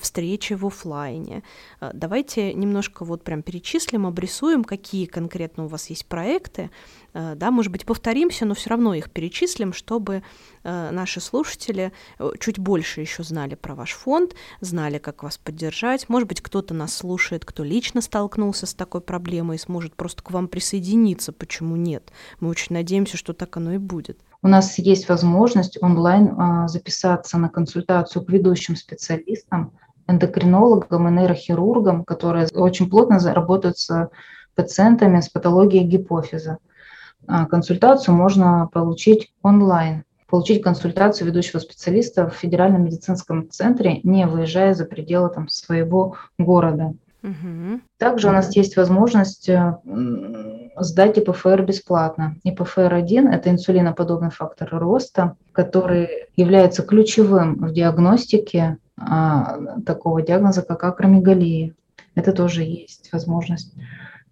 встречи 0.00 0.52
в 0.52 0.64
офлайне. 0.64 1.42
Э, 1.80 1.90
давайте 1.92 2.54
немножко 2.54 3.04
вот 3.04 3.24
прям 3.24 3.42
перечислим, 3.42 4.06
обрисуем, 4.06 4.62
какие 4.62 5.06
конкретно 5.06 5.64
у 5.64 5.66
вас 5.66 5.90
есть 5.90 6.06
проекты, 6.06 6.70
да, 7.12 7.50
может 7.50 7.72
быть, 7.72 7.84
повторимся, 7.84 8.44
но 8.44 8.54
все 8.54 8.70
равно 8.70 8.94
их 8.94 9.10
перечислим, 9.10 9.72
чтобы 9.72 10.22
э, 10.62 10.90
наши 10.90 11.20
слушатели 11.20 11.92
чуть 12.38 12.58
больше 12.58 13.00
еще 13.00 13.22
знали 13.22 13.54
про 13.54 13.74
ваш 13.74 13.92
фонд, 13.92 14.34
знали, 14.60 14.98
как 14.98 15.22
вас 15.22 15.38
поддержать. 15.38 16.08
Может 16.08 16.28
быть, 16.28 16.40
кто-то 16.40 16.74
нас 16.74 16.94
слушает, 16.94 17.44
кто 17.44 17.64
лично 17.64 18.00
столкнулся 18.00 18.66
с 18.66 18.74
такой 18.74 19.00
проблемой 19.00 19.56
и 19.56 19.60
сможет 19.60 19.94
просто 19.94 20.22
к 20.22 20.30
вам 20.30 20.48
присоединиться. 20.48 21.32
Почему 21.32 21.76
нет? 21.76 22.12
Мы 22.40 22.48
очень 22.48 22.74
надеемся, 22.74 23.16
что 23.16 23.32
так 23.32 23.56
оно 23.56 23.72
и 23.74 23.78
будет 23.78 24.18
у 24.42 24.48
нас 24.48 24.78
есть 24.78 25.08
возможность 25.08 25.82
онлайн 25.82 26.34
а, 26.38 26.68
записаться 26.68 27.38
на 27.38 27.48
консультацию 27.48 28.24
к 28.24 28.30
ведущим 28.30 28.76
специалистам, 28.76 29.72
эндокринологам 30.06 31.08
и 31.08 31.12
нейрохирургам, 31.12 32.04
которые 32.04 32.48
очень 32.54 32.88
плотно 32.88 33.18
работают 33.34 33.78
с 33.78 34.10
пациентами 34.54 35.20
с 35.20 35.28
патологией 35.28 35.84
гипофиза. 35.84 36.58
А, 37.26 37.46
консультацию 37.46 38.14
можно 38.14 38.68
получить 38.72 39.32
онлайн, 39.42 40.04
получить 40.28 40.62
консультацию 40.62 41.26
ведущего 41.26 41.58
специалиста 41.58 42.28
в 42.28 42.34
Федеральном 42.34 42.84
медицинском 42.84 43.50
центре, 43.50 44.00
не 44.02 44.26
выезжая 44.26 44.74
за 44.74 44.84
пределы 44.84 45.28
там, 45.30 45.48
своего 45.48 46.16
города. 46.38 46.94
Угу. 47.22 47.80
Также 47.98 48.28
у 48.28 48.32
нас 48.32 48.56
есть 48.56 48.76
возможность 48.76 49.48
э, 49.48 49.78
сдать 50.78 51.18
ИПФР 51.18 51.62
бесплатно. 51.62 52.36
ИПФР-1– 52.44 53.28
это 53.32 53.50
инсулиноподобный 53.50 54.30
фактор 54.30 54.68
роста, 54.72 55.36
который 55.52 56.28
является 56.36 56.82
ключевым 56.82 57.56
в 57.56 57.72
диагностике 57.72 58.78
а, 58.96 59.58
такого 59.84 60.22
диагноза, 60.22 60.62
как 60.62 60.84
акромегалия. 60.84 61.74
Это 62.14 62.32
тоже 62.32 62.62
есть 62.62 63.10
возможность. 63.12 63.74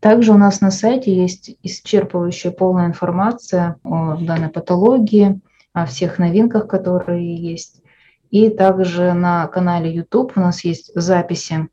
Также 0.00 0.32
у 0.32 0.36
нас 0.36 0.60
на 0.60 0.70
сайте 0.70 1.14
есть 1.14 1.56
исчерпывающая 1.62 2.52
полная 2.52 2.86
информация 2.86 3.76
о 3.82 4.16
данной 4.16 4.48
патологии, 4.48 5.40
о 5.72 5.86
всех 5.86 6.18
новинках, 6.18 6.68
которые 6.68 7.34
есть. 7.34 7.82
И 8.30 8.48
также 8.50 9.12
на 9.12 9.46
канале 9.48 9.92
YouTube 9.92 10.32
у 10.36 10.40
нас 10.40 10.64
есть 10.64 10.92
записи 10.94 11.68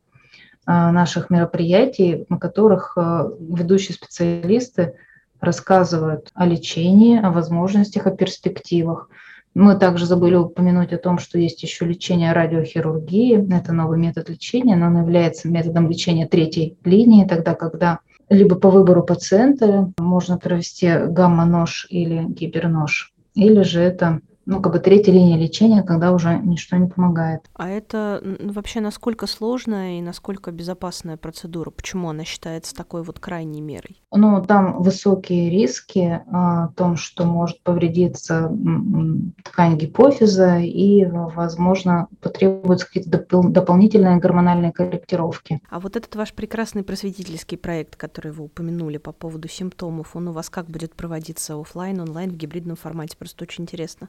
а, 0.64 0.90
наших 0.90 1.30
мероприятий, 1.30 2.24
на 2.28 2.38
которых 2.38 2.94
а, 2.96 3.28
ведущие 3.38 3.94
специалисты 3.94 4.94
рассказывают 5.40 6.30
о 6.34 6.46
лечении, 6.46 7.20
о 7.20 7.30
возможностях, 7.30 8.06
о 8.06 8.10
перспективах. 8.10 9.08
Мы 9.54 9.76
также 9.76 10.04
забыли 10.04 10.34
упомянуть 10.34 10.92
о 10.92 10.98
том, 10.98 11.18
что 11.18 11.38
есть 11.38 11.62
еще 11.62 11.84
лечение 11.84 12.32
радиохирургии. 12.32 13.56
Это 13.56 13.72
новый 13.72 13.98
метод 13.98 14.28
лечения, 14.28 14.76
но 14.76 14.86
он 14.86 14.98
является 14.98 15.48
методом 15.48 15.88
лечения 15.88 16.26
третьей 16.26 16.76
линии, 16.84 17.26
тогда 17.26 17.54
когда 17.54 18.00
либо 18.28 18.56
по 18.56 18.70
выбору 18.70 19.02
пациента 19.02 19.92
можно 19.98 20.38
провести 20.38 20.88
гамма-нож 21.06 21.86
или 21.90 22.24
гипернож, 22.24 23.12
или 23.34 23.62
же 23.62 23.80
это 23.80 24.20
ну, 24.46 24.62
как 24.62 24.72
бы 24.72 24.78
третья 24.78 25.12
линия 25.12 25.36
лечения, 25.36 25.82
когда 25.82 26.12
уже 26.12 26.38
ничто 26.38 26.76
не 26.76 26.88
помогает. 26.88 27.42
А 27.54 27.68
это 27.68 28.22
вообще 28.40 28.80
насколько 28.80 29.26
сложная 29.26 29.98
и 29.98 30.02
насколько 30.02 30.52
безопасная 30.52 31.16
процедура? 31.16 31.70
Почему 31.70 32.08
она 32.08 32.24
считается 32.24 32.74
такой 32.74 33.02
вот 33.02 33.18
крайней 33.18 33.60
мерой? 33.60 34.00
Ну, 34.12 34.42
там 34.44 34.82
высокие 34.82 35.50
риски 35.50 36.22
о 36.30 36.68
том, 36.76 36.96
что 36.96 37.24
может 37.24 37.60
повредиться 37.62 38.50
ткань 39.44 39.76
гипофиза 39.76 40.58
и, 40.58 41.04
возможно, 41.04 42.06
потребуются 42.20 42.86
какие-то 42.86 43.18
доп- 43.18 43.48
дополнительные 43.48 44.18
гормональные 44.18 44.72
корректировки. 44.72 45.60
А 45.68 45.80
вот 45.80 45.96
этот 45.96 46.14
ваш 46.14 46.32
прекрасный 46.32 46.84
просветительский 46.84 47.58
проект, 47.58 47.96
который 47.96 48.30
вы 48.30 48.44
упомянули 48.44 48.98
по 48.98 49.12
поводу 49.12 49.48
симптомов, 49.48 50.14
он 50.14 50.28
у 50.28 50.32
вас 50.32 50.50
как 50.50 50.66
будет 50.66 50.94
проводиться 50.94 51.60
офлайн, 51.60 52.00
онлайн, 52.00 52.30
в 52.30 52.36
гибридном 52.36 52.76
формате? 52.76 53.16
Просто 53.18 53.42
очень 53.42 53.64
интересно. 53.64 54.08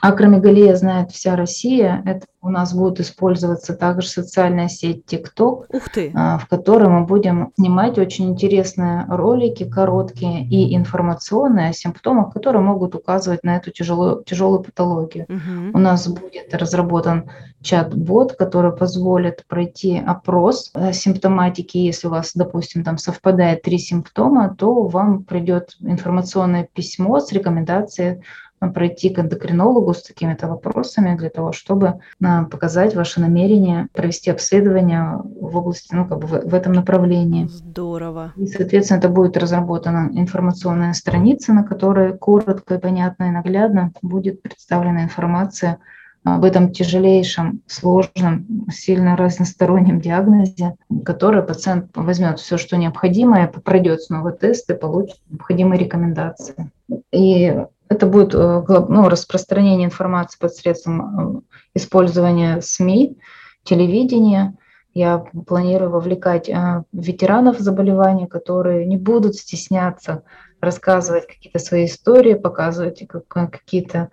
Акромегалия 0.00 0.76
знает 0.76 1.10
вся 1.10 1.34
Россия. 1.34 2.02
Это 2.04 2.26
у 2.40 2.50
нас 2.50 2.72
будет 2.72 3.00
использоваться 3.00 3.74
также 3.74 4.08
социальная 4.08 4.68
сеть 4.68 5.02
TikTok, 5.12 5.66
Ух 5.70 5.88
ты. 5.92 6.12
А, 6.14 6.38
в 6.38 6.46
которой 6.46 6.88
мы 6.88 7.04
будем 7.04 7.52
снимать 7.56 7.98
очень 7.98 8.30
интересные 8.30 9.04
ролики, 9.08 9.68
короткие 9.68 10.44
и 10.44 10.76
информационные 10.76 11.70
о 11.70 11.72
симптомах, 11.72 12.32
которые 12.32 12.62
могут 12.62 12.94
указывать 12.94 13.42
на 13.42 13.56
эту 13.56 13.72
тяжелую, 13.72 14.22
тяжелую 14.24 14.60
патологию. 14.60 15.26
Угу. 15.28 15.76
У 15.76 15.78
нас 15.78 16.06
будет 16.06 16.54
разработан 16.54 17.28
чат-бот, 17.60 18.34
который 18.34 18.72
позволит 18.72 19.44
пройти 19.48 19.98
опрос 19.98 20.72
симптоматики. 20.92 21.76
Если 21.78 22.06
у 22.06 22.10
вас, 22.10 22.30
допустим, 22.34 22.84
там 22.84 22.98
совпадает 22.98 23.62
три 23.62 23.78
симптома, 23.78 24.54
то 24.56 24.84
вам 24.84 25.24
придет 25.24 25.76
информационное 25.80 26.68
письмо 26.72 27.18
с 27.18 27.32
рекомендацией 27.32 28.22
пройти 28.60 29.10
к 29.10 29.18
эндокринологу 29.18 29.94
с 29.94 30.02
такими-то 30.02 30.48
вопросами 30.48 31.16
для 31.16 31.30
того, 31.30 31.52
чтобы 31.52 32.00
а, 32.22 32.44
показать 32.44 32.94
ваше 32.94 33.20
намерение 33.20 33.88
провести 33.92 34.30
обследование 34.30 35.20
в 35.40 35.56
области, 35.56 35.94
ну, 35.94 36.06
как 36.06 36.18
бы 36.18 36.26
в, 36.26 36.50
в 36.50 36.54
этом 36.54 36.72
направлении. 36.72 37.46
Здорово. 37.46 38.32
И, 38.36 38.46
соответственно, 38.46 38.98
это 38.98 39.08
будет 39.08 39.36
разработана 39.36 40.10
информационная 40.12 40.92
страница, 40.92 41.52
на 41.52 41.62
которой 41.62 42.16
коротко 42.16 42.74
и 42.74 42.78
понятно 42.78 43.24
и 43.24 43.30
наглядно 43.30 43.92
будет 44.02 44.42
представлена 44.42 45.04
информация 45.04 45.78
об 46.24 46.44
этом 46.44 46.72
тяжелейшем, 46.72 47.62
сложном, 47.66 48.46
сильно 48.70 49.16
разностороннем 49.16 50.00
диагнозе, 50.00 50.76
который 51.04 51.42
пациент 51.42 51.90
возьмет 51.94 52.38
все, 52.38 52.58
что 52.58 52.76
необходимо, 52.76 53.44
и 53.44 53.46
пройдет 53.46 54.02
снова 54.02 54.32
тест 54.32 54.68
и 54.70 54.74
получит 54.74 55.18
необходимые 55.28 55.80
рекомендации. 55.80 56.70
И 57.12 57.64
это 57.88 58.06
будет 58.06 58.34
э, 58.34 58.62
ну, 58.88 59.08
распространение 59.08 59.86
информации 59.86 60.38
посредством 60.38 61.00
э, 61.00 61.40
использования 61.74 62.60
СМИ, 62.60 63.18
телевидения. 63.64 64.56
Я 64.94 65.18
планирую 65.18 65.90
вовлекать 65.90 66.48
э, 66.48 66.82
ветеранов 66.92 67.58
заболевания, 67.58 68.26
которые 68.26 68.86
не 68.86 68.96
будут 68.96 69.36
стесняться 69.36 70.22
рассказывать 70.60 71.26
какие-то 71.26 71.58
свои 71.60 71.86
истории, 71.86 72.34
показывать 72.34 73.06
какие-то, 73.28 74.10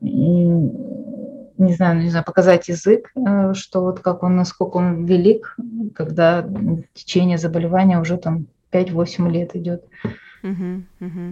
не 0.00 0.70
знаю, 1.56 2.02
не 2.02 2.10
знаю, 2.10 2.26
показать 2.26 2.68
язык, 2.68 3.10
что 3.54 3.80
вот 3.80 4.00
как 4.00 4.22
он, 4.22 4.36
насколько 4.36 4.76
он 4.76 5.06
велик, 5.06 5.56
когда 5.94 6.46
течение 6.92 7.38
заболевания 7.38 7.98
уже 7.98 8.18
там 8.18 8.48
5-8 8.70 9.30
лет 9.30 9.56
идет. 9.56 9.84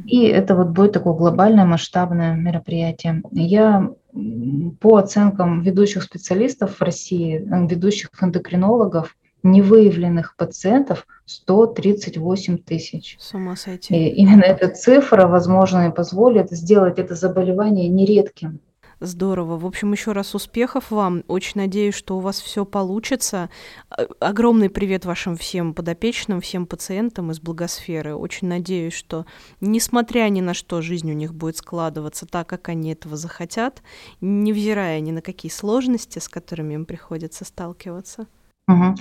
И 0.07 0.25
это 0.25 0.55
вот 0.55 0.69
будет 0.69 0.93
такое 0.93 1.15
глобальное 1.15 1.65
масштабное 1.65 2.35
мероприятие. 2.35 3.23
Я 3.33 3.91
по 4.81 4.97
оценкам 4.97 5.63
ведущих 5.63 6.03
специалистов 6.03 6.77
в 6.77 6.83
России, 6.83 7.37
э, 7.37 7.67
ведущих 7.67 8.11
эндокринологов, 8.21 9.17
невыявленных 9.43 10.35
пациентов 10.37 11.07
138 11.27 12.59
тысяч. 12.59 13.17
С 13.21 13.35
ума 13.35 13.57
сойти. 13.57 13.95
И 13.95 14.09
именно 14.15 14.43
эта 14.43 14.69
цифра, 14.69 15.27
возможно, 15.27 15.89
и 15.89 15.93
позволит 15.93 16.51
сделать 16.51 16.99
это 16.99 17.15
заболевание 17.15 17.89
нередким. 17.89 18.61
Здорово. 19.01 19.59
В 19.59 19.67
общем, 19.67 19.93
еще 19.93 20.13
раз 20.13 20.35
успехов 20.35 20.91
вам. 20.91 21.23
Очень 21.29 21.61
надеюсь, 21.61 21.95
что 21.95 22.17
у 22.17 22.21
вас 22.21 22.41
все 22.41 22.65
получится. 22.65 23.51
Огромный 24.21 24.71
привет 24.71 25.05
вашим 25.05 25.37
всем 25.37 25.75
подопечным, 25.75 26.41
всем 26.41 26.65
пациентам 26.65 27.31
из 27.31 27.39
благосферы. 27.39 28.15
Очень 28.15 28.49
надеюсь, 28.49 28.95
что, 28.95 29.27
несмотря 29.61 30.27
ни 30.31 30.41
на 30.41 30.55
что, 30.55 30.81
жизнь 30.81 31.11
у 31.11 31.15
них 31.15 31.35
будет 31.35 31.59
складываться 31.59 32.25
так, 32.25 32.49
как 32.49 32.71
они 32.71 32.93
этого 32.93 33.19
захотят, 33.19 33.83
невзирая 34.23 35.01
ни 35.01 35.11
на 35.11 35.21
какие 35.21 35.53
сложности, 35.53 36.19
с 36.19 36.29
которыми 36.29 36.73
им 36.73 36.87
приходится 36.87 37.45
сталкиваться. 37.45 38.27
Угу. 38.69 38.97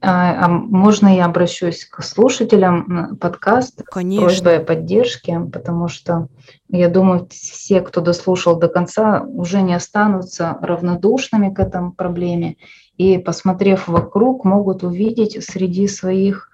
Можно 0.00 1.16
я 1.16 1.24
обращусь 1.24 1.84
к 1.84 2.04
слушателям 2.04 3.16
подкаста 3.16 3.82
Конечно. 3.84 4.28
с 4.28 4.32
просьбой 4.32 4.58
о 4.58 4.64
поддержке, 4.64 5.40
потому 5.40 5.88
что 5.88 6.28
я 6.68 6.88
думаю, 6.88 7.26
все, 7.30 7.80
кто 7.80 8.00
дослушал 8.00 8.56
до 8.58 8.68
конца, 8.68 9.22
уже 9.22 9.60
не 9.60 9.74
останутся 9.74 10.56
равнодушными 10.62 11.52
к 11.52 11.58
этому 11.58 11.92
проблеме 11.92 12.56
и, 12.96 13.18
посмотрев 13.18 13.88
вокруг, 13.88 14.44
могут 14.44 14.84
увидеть 14.84 15.44
среди 15.44 15.88
своих 15.88 16.50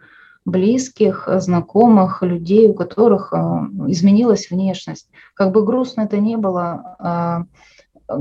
близких, 0.46 1.28
знакомых, 1.36 2.22
людей, 2.22 2.68
у 2.68 2.74
которых 2.74 3.32
а, 3.32 3.66
изменилась 3.88 4.50
внешность. 4.50 5.08
Как 5.32 5.52
бы 5.52 5.64
грустно 5.64 6.02
это 6.02 6.18
не 6.18 6.36
было, 6.36 7.46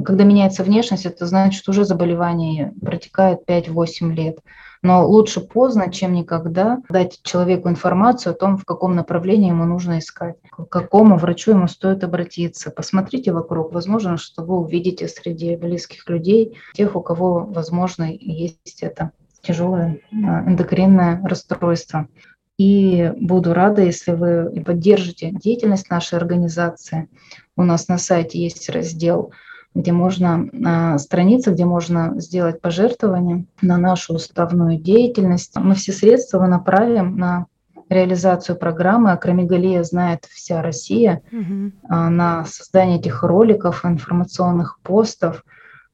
когда 0.01 0.23
меняется 0.23 0.63
внешность, 0.63 1.05
это 1.05 1.25
значит, 1.25 1.67
уже 1.67 1.85
заболевание 1.85 2.73
протекает 2.81 3.41
5-8 3.47 4.13
лет. 4.13 4.39
Но 4.83 5.07
лучше 5.07 5.39
поздно, 5.39 5.89
чем 5.91 6.13
никогда, 6.13 6.79
дать 6.89 7.21
человеку 7.23 7.69
информацию 7.69 8.31
о 8.31 8.35
том, 8.35 8.57
в 8.57 8.65
каком 8.65 8.95
направлении 8.95 9.47
ему 9.47 9.63
нужно 9.63 9.99
искать, 9.99 10.35
к 10.51 10.65
какому 10.65 11.17
врачу 11.17 11.51
ему 11.51 11.69
стоит 11.69 12.03
обратиться. 12.03 12.69
Посмотрите 12.69 13.31
вокруг, 13.31 13.71
возможно, 13.71 14.17
что 14.17 14.43
вы 14.43 14.59
увидите 14.59 15.07
среди 15.07 15.55
близких 15.55 16.09
людей 16.09 16.57
тех, 16.73 16.97
у 16.97 17.01
кого, 17.01 17.45
возможно, 17.45 18.09
есть 18.11 18.83
это 18.83 19.11
тяжелое 19.41 19.99
а, 20.11 20.43
эндокринное 20.45 21.21
расстройство. 21.23 22.09
И 22.57 23.11
буду 23.19 23.53
рада, 23.53 23.83
если 23.83 24.11
вы 24.11 24.63
поддержите 24.65 25.31
деятельность 25.31 25.89
нашей 25.89 26.19
организации. 26.19 27.07
У 27.55 27.63
нас 27.63 27.87
на 27.87 27.97
сайте 27.97 28.39
есть 28.39 28.69
раздел 28.69 29.31
где 29.75 29.91
можно, 29.91 30.47
а, 30.65 30.97
страница, 30.97 31.51
где 31.51 31.65
можно 31.65 32.13
сделать 32.19 32.61
пожертвование 32.61 33.45
на 33.61 33.77
нашу 33.77 34.15
уставную 34.15 34.77
деятельность. 34.77 35.55
Мы 35.55 35.75
все 35.75 35.91
средства 35.91 36.45
направим 36.45 37.17
на 37.17 37.47
реализацию 37.89 38.57
программы 38.57 39.11
«Акромегалия 39.11 39.83
знает 39.83 40.25
вся 40.25 40.61
Россия», 40.61 41.21
угу. 41.31 41.71
на 41.89 42.45
создание 42.45 42.99
этих 42.99 43.23
роликов, 43.23 43.85
информационных 43.85 44.79
постов, 44.83 45.43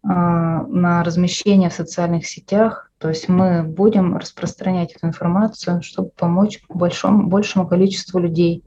а, 0.02 0.64
на 0.64 1.04
размещение 1.04 1.70
в 1.70 1.74
социальных 1.74 2.26
сетях. 2.26 2.92
То 3.00 3.10
есть 3.10 3.28
мы 3.28 3.64
будем 3.64 4.18
распространять 4.18 4.94
эту 4.94 5.08
информацию, 5.08 5.82
чтобы 5.82 6.10
помочь 6.10 6.62
большому, 6.70 7.28
большему 7.28 7.68
количеству 7.68 8.20
людей, 8.20 8.64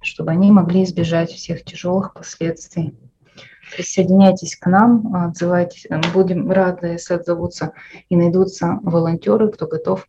чтобы 0.00 0.30
они 0.30 0.50
могли 0.50 0.84
избежать 0.84 1.30
всех 1.30 1.64
тяжелых 1.64 2.14
последствий 2.14 2.94
присоединяйтесь 3.74 4.56
к 4.56 4.66
нам, 4.66 5.14
отзывайтесь. 5.14 5.86
Будем 6.12 6.50
рады, 6.50 6.88
если 6.88 7.14
отзовутся 7.14 7.72
и 8.08 8.16
найдутся 8.16 8.78
волонтеры, 8.82 9.50
кто 9.50 9.66
готов 9.66 10.06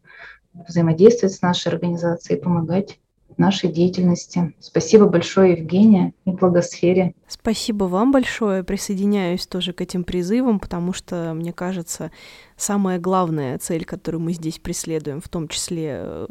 взаимодействовать 0.53 1.35
с 1.35 1.41
нашей 1.41 1.71
организацией 1.71 2.37
и 2.37 2.41
помогать 2.41 2.99
нашей 3.37 3.71
деятельности. 3.71 4.53
Спасибо 4.59 5.07
большое, 5.07 5.53
Евгения, 5.53 6.13
и 6.25 6.31
благосфере. 6.31 7.13
Спасибо 7.27 7.85
вам 7.85 8.11
большое. 8.11 8.63
Присоединяюсь 8.63 9.45
тоже 9.47 9.73
к 9.73 9.81
этим 9.81 10.03
призывам, 10.03 10.59
потому 10.59 10.93
что, 10.93 11.33
мне 11.33 11.51
кажется, 11.51 12.11
самая 12.57 12.99
главная 12.99 13.57
цель, 13.59 13.85
которую 13.85 14.21
мы 14.21 14.33
здесь 14.33 14.59
преследуем, 14.59 15.21
в 15.21 15.29
том 15.29 15.47
числе 15.47 15.99
э, 15.99 16.27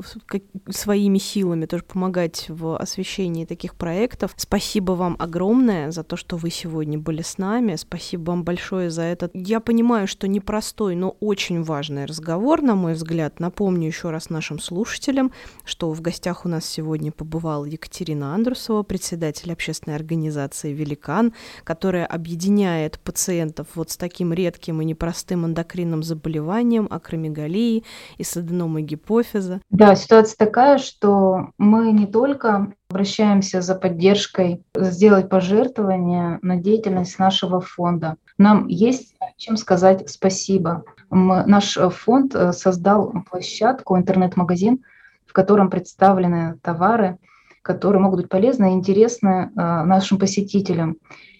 своими 0.68 1.18
силами 1.18 1.66
тоже 1.66 1.84
помогать 1.84 2.46
в 2.48 2.76
освещении 2.76 3.44
таких 3.44 3.76
проектов. 3.76 4.32
Спасибо 4.36 4.92
вам 4.92 5.16
огромное 5.18 5.90
за 5.92 6.02
то, 6.02 6.16
что 6.16 6.36
вы 6.36 6.50
сегодня 6.50 6.98
были 6.98 7.22
с 7.22 7.38
нами. 7.38 7.76
Спасибо 7.76 8.30
вам 8.30 8.42
большое 8.42 8.90
за 8.90 9.02
этот, 9.02 9.30
я 9.34 9.60
понимаю, 9.60 10.08
что 10.08 10.26
непростой, 10.26 10.96
но 10.96 11.16
очень 11.20 11.62
важный 11.62 12.06
разговор, 12.06 12.60
на 12.60 12.74
мой 12.74 12.94
взгляд. 12.94 13.38
Напомню 13.38 13.86
еще 13.86 14.10
раз 14.10 14.28
нашим 14.30 14.58
слушателям, 14.58 15.30
что 15.64 15.92
в 15.92 16.00
гостях 16.00 16.44
у 16.44 16.48
нас 16.48 16.64
сегодня 16.66 17.12
побывала 17.12 17.64
Екатерина 17.64 18.34
Андрусова, 18.34 18.82
председатель 18.82 19.52
общественной 19.52 19.96
организации 19.96 20.72
«Великан», 20.86 21.34
которая 21.64 22.06
объединяет 22.06 22.98
пациентов 23.00 23.68
вот 23.74 23.90
с 23.90 23.96
таким 23.96 24.32
редким 24.32 24.80
и 24.80 24.84
непростым 24.84 25.44
эндокринным 25.46 26.02
заболеванием, 26.02 26.86
акромегалией 26.90 27.84
и 28.16 28.24
с 28.24 28.36
аденомой 28.36 28.82
гипофиза. 28.82 29.60
Да, 29.70 29.94
ситуация 29.96 30.36
такая, 30.38 30.78
что 30.78 31.50
мы 31.58 31.92
не 31.92 32.06
только 32.06 32.72
обращаемся 32.88 33.60
за 33.60 33.74
поддержкой 33.74 34.62
сделать 34.74 35.28
пожертвование 35.28 36.38
на 36.42 36.56
деятельность 36.56 37.18
нашего 37.18 37.60
фонда. 37.60 38.16
Нам 38.38 38.68
есть 38.68 39.16
чем 39.36 39.56
сказать 39.56 40.08
спасибо. 40.08 40.84
Мы, 41.10 41.44
наш 41.46 41.74
фонд 41.74 42.34
э, 42.34 42.52
создал 42.52 43.12
площадку, 43.30 43.96
интернет-магазин, 43.96 44.82
в 45.26 45.32
котором 45.32 45.70
представлены 45.70 46.58
товары, 46.62 47.18
которые 47.66 48.00
могут 48.00 48.20
быть 48.20 48.28
полезны 48.28 48.70
и 48.70 48.74
интересны 48.74 49.50
э, 49.50 49.50
нашим 49.56 50.18
посетителям. 50.18 50.98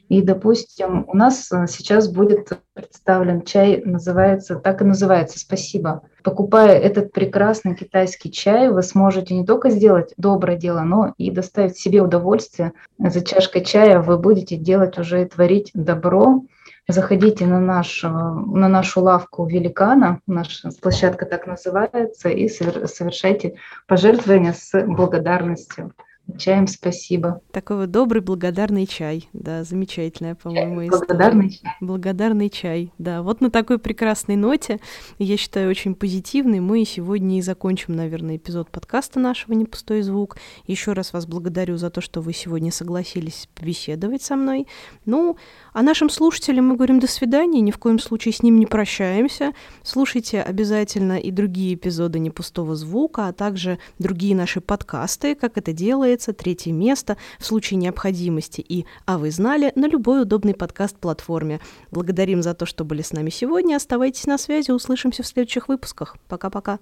И, 0.09 0.23
допустим, 0.23 1.05
у 1.09 1.17
нас 1.17 1.51
э, 1.53 1.67
сейчас 1.69 2.09
будет 2.09 2.51
представлен 2.75 3.43
чай, 3.43 3.83
называется, 3.85 4.57
так 4.57 4.83
и 4.83 4.85
называется 4.85 5.39
«Спасибо». 5.39 6.03
Покупая 6.25 6.79
этот 6.79 7.13
прекрасный 7.13 7.77
китайский 7.77 8.33
чай, 8.33 8.71
вы 8.71 8.83
сможете 8.83 9.35
не 9.35 9.47
только 9.47 9.71
сделать 9.71 10.13
доброе 10.17 10.57
дело, 10.57 10.81
но 10.81 11.15
и 11.17 11.31
доставить 11.31 11.79
себе 11.79 12.03
удовольствие. 12.03 12.73
За 12.99 13.21
чашкой 13.25 13.65
чая 13.65 14.01
вы 14.01 14.19
будете 14.19 14.57
делать 14.57 14.99
уже 14.99 15.25
творить 15.27 15.71
добро. 15.75 16.43
Заходите 16.89 17.47
на, 17.47 17.61
наш, 17.61 18.03
э, 18.05 18.09
на 18.09 18.69
нашу 18.69 19.01
лавку 19.01 19.47
великана, 19.47 20.21
наша 20.27 20.71
площадка 20.83 21.27
так 21.27 21.47
называется, 21.47 22.29
и 22.29 22.49
совершайте 22.49 23.55
пожертвования 23.87 24.53
с 24.53 24.73
благодарностью. 24.87 25.93
Чаем 26.39 26.67
спасибо. 26.67 27.41
Такой 27.53 27.77
вот 27.77 27.91
добрый, 27.93 28.21
благодарный 28.21 28.87
чай. 28.87 29.29
Да, 29.33 29.63
замечательная, 29.63 30.35
по-моему, 30.35 30.89
Благодарный 30.89 31.51
чай. 31.51 31.73
Благодарный 31.81 32.51
чай, 32.51 32.93
да. 32.99 33.23
Вот 33.23 33.41
на 33.41 33.51
такой 33.51 33.79
прекрасной 33.79 34.35
ноте, 34.35 34.81
я 35.19 35.37
считаю, 35.37 35.71
очень 35.71 35.95
позитивной, 35.95 36.59
мы 36.59 36.85
сегодня 36.85 37.39
и 37.39 37.43
закончим, 37.43 37.95
наверное, 37.95 38.37
эпизод 38.37 38.71
подкаста 38.71 39.21
нашего 39.21 39.53
«Не 39.55 39.67
пустой 39.67 40.03
звук». 40.03 40.37
Еще 40.67 40.95
раз 40.95 41.13
вас 41.13 41.27
благодарю 41.27 41.77
за 41.77 41.91
то, 41.91 42.01
что 42.01 42.21
вы 42.21 42.33
сегодня 42.33 42.73
согласились 42.73 43.49
побеседовать 43.55 44.23
со 44.23 44.35
мной. 44.35 44.67
Ну, 45.05 45.37
а 45.73 45.83
нашим 45.83 46.11
слушателям 46.11 46.67
мы 46.67 46.75
говорим 46.75 46.99
до 46.99 47.07
свидания, 47.07 47.61
ни 47.61 47.71
в 47.71 47.79
коем 47.79 48.01
случае 48.01 48.35
с 48.35 48.43
ним 48.43 48.59
не 48.59 48.67
прощаемся. 48.67 49.53
Слушайте 49.85 50.43
обязательно 50.43 51.19
и 51.19 51.31
другие 51.31 51.75
эпизоды 51.75 52.19
«Не 52.19 52.31
пустого 52.31 52.75
звука», 52.75 53.29
а 53.29 53.33
также 53.33 53.79
другие 54.01 54.35
наши 54.35 54.61
подкасты, 54.61 55.37
как 55.37 55.57
это 55.57 55.73
делает 55.73 56.16
появится 56.17 56.33
третье 56.33 56.73
место 56.73 57.17
в 57.39 57.45
случае 57.45 57.79
необходимости 57.79 58.61
и 58.61 58.87
«А 59.05 59.19
вы 59.19 59.31
знали» 59.31 59.73
на 59.75 59.87
любой 59.87 60.23
удобной 60.23 60.55
подкаст-платформе. 60.55 61.61
Благодарим 61.91 62.43
за 62.43 62.55
то, 62.55 62.67
что 62.67 62.85
были 62.85 63.03
с 63.03 63.13
нами 63.13 63.31
сегодня. 63.31 63.77
Оставайтесь 63.77 64.27
на 64.27 64.39
связи, 64.39 64.71
услышимся 64.71 65.23
в 65.23 65.27
следующих 65.27 65.69
выпусках. 65.69 66.17
Пока-пока. 66.29 66.79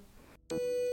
thank 0.47 0.61
you 0.61 0.84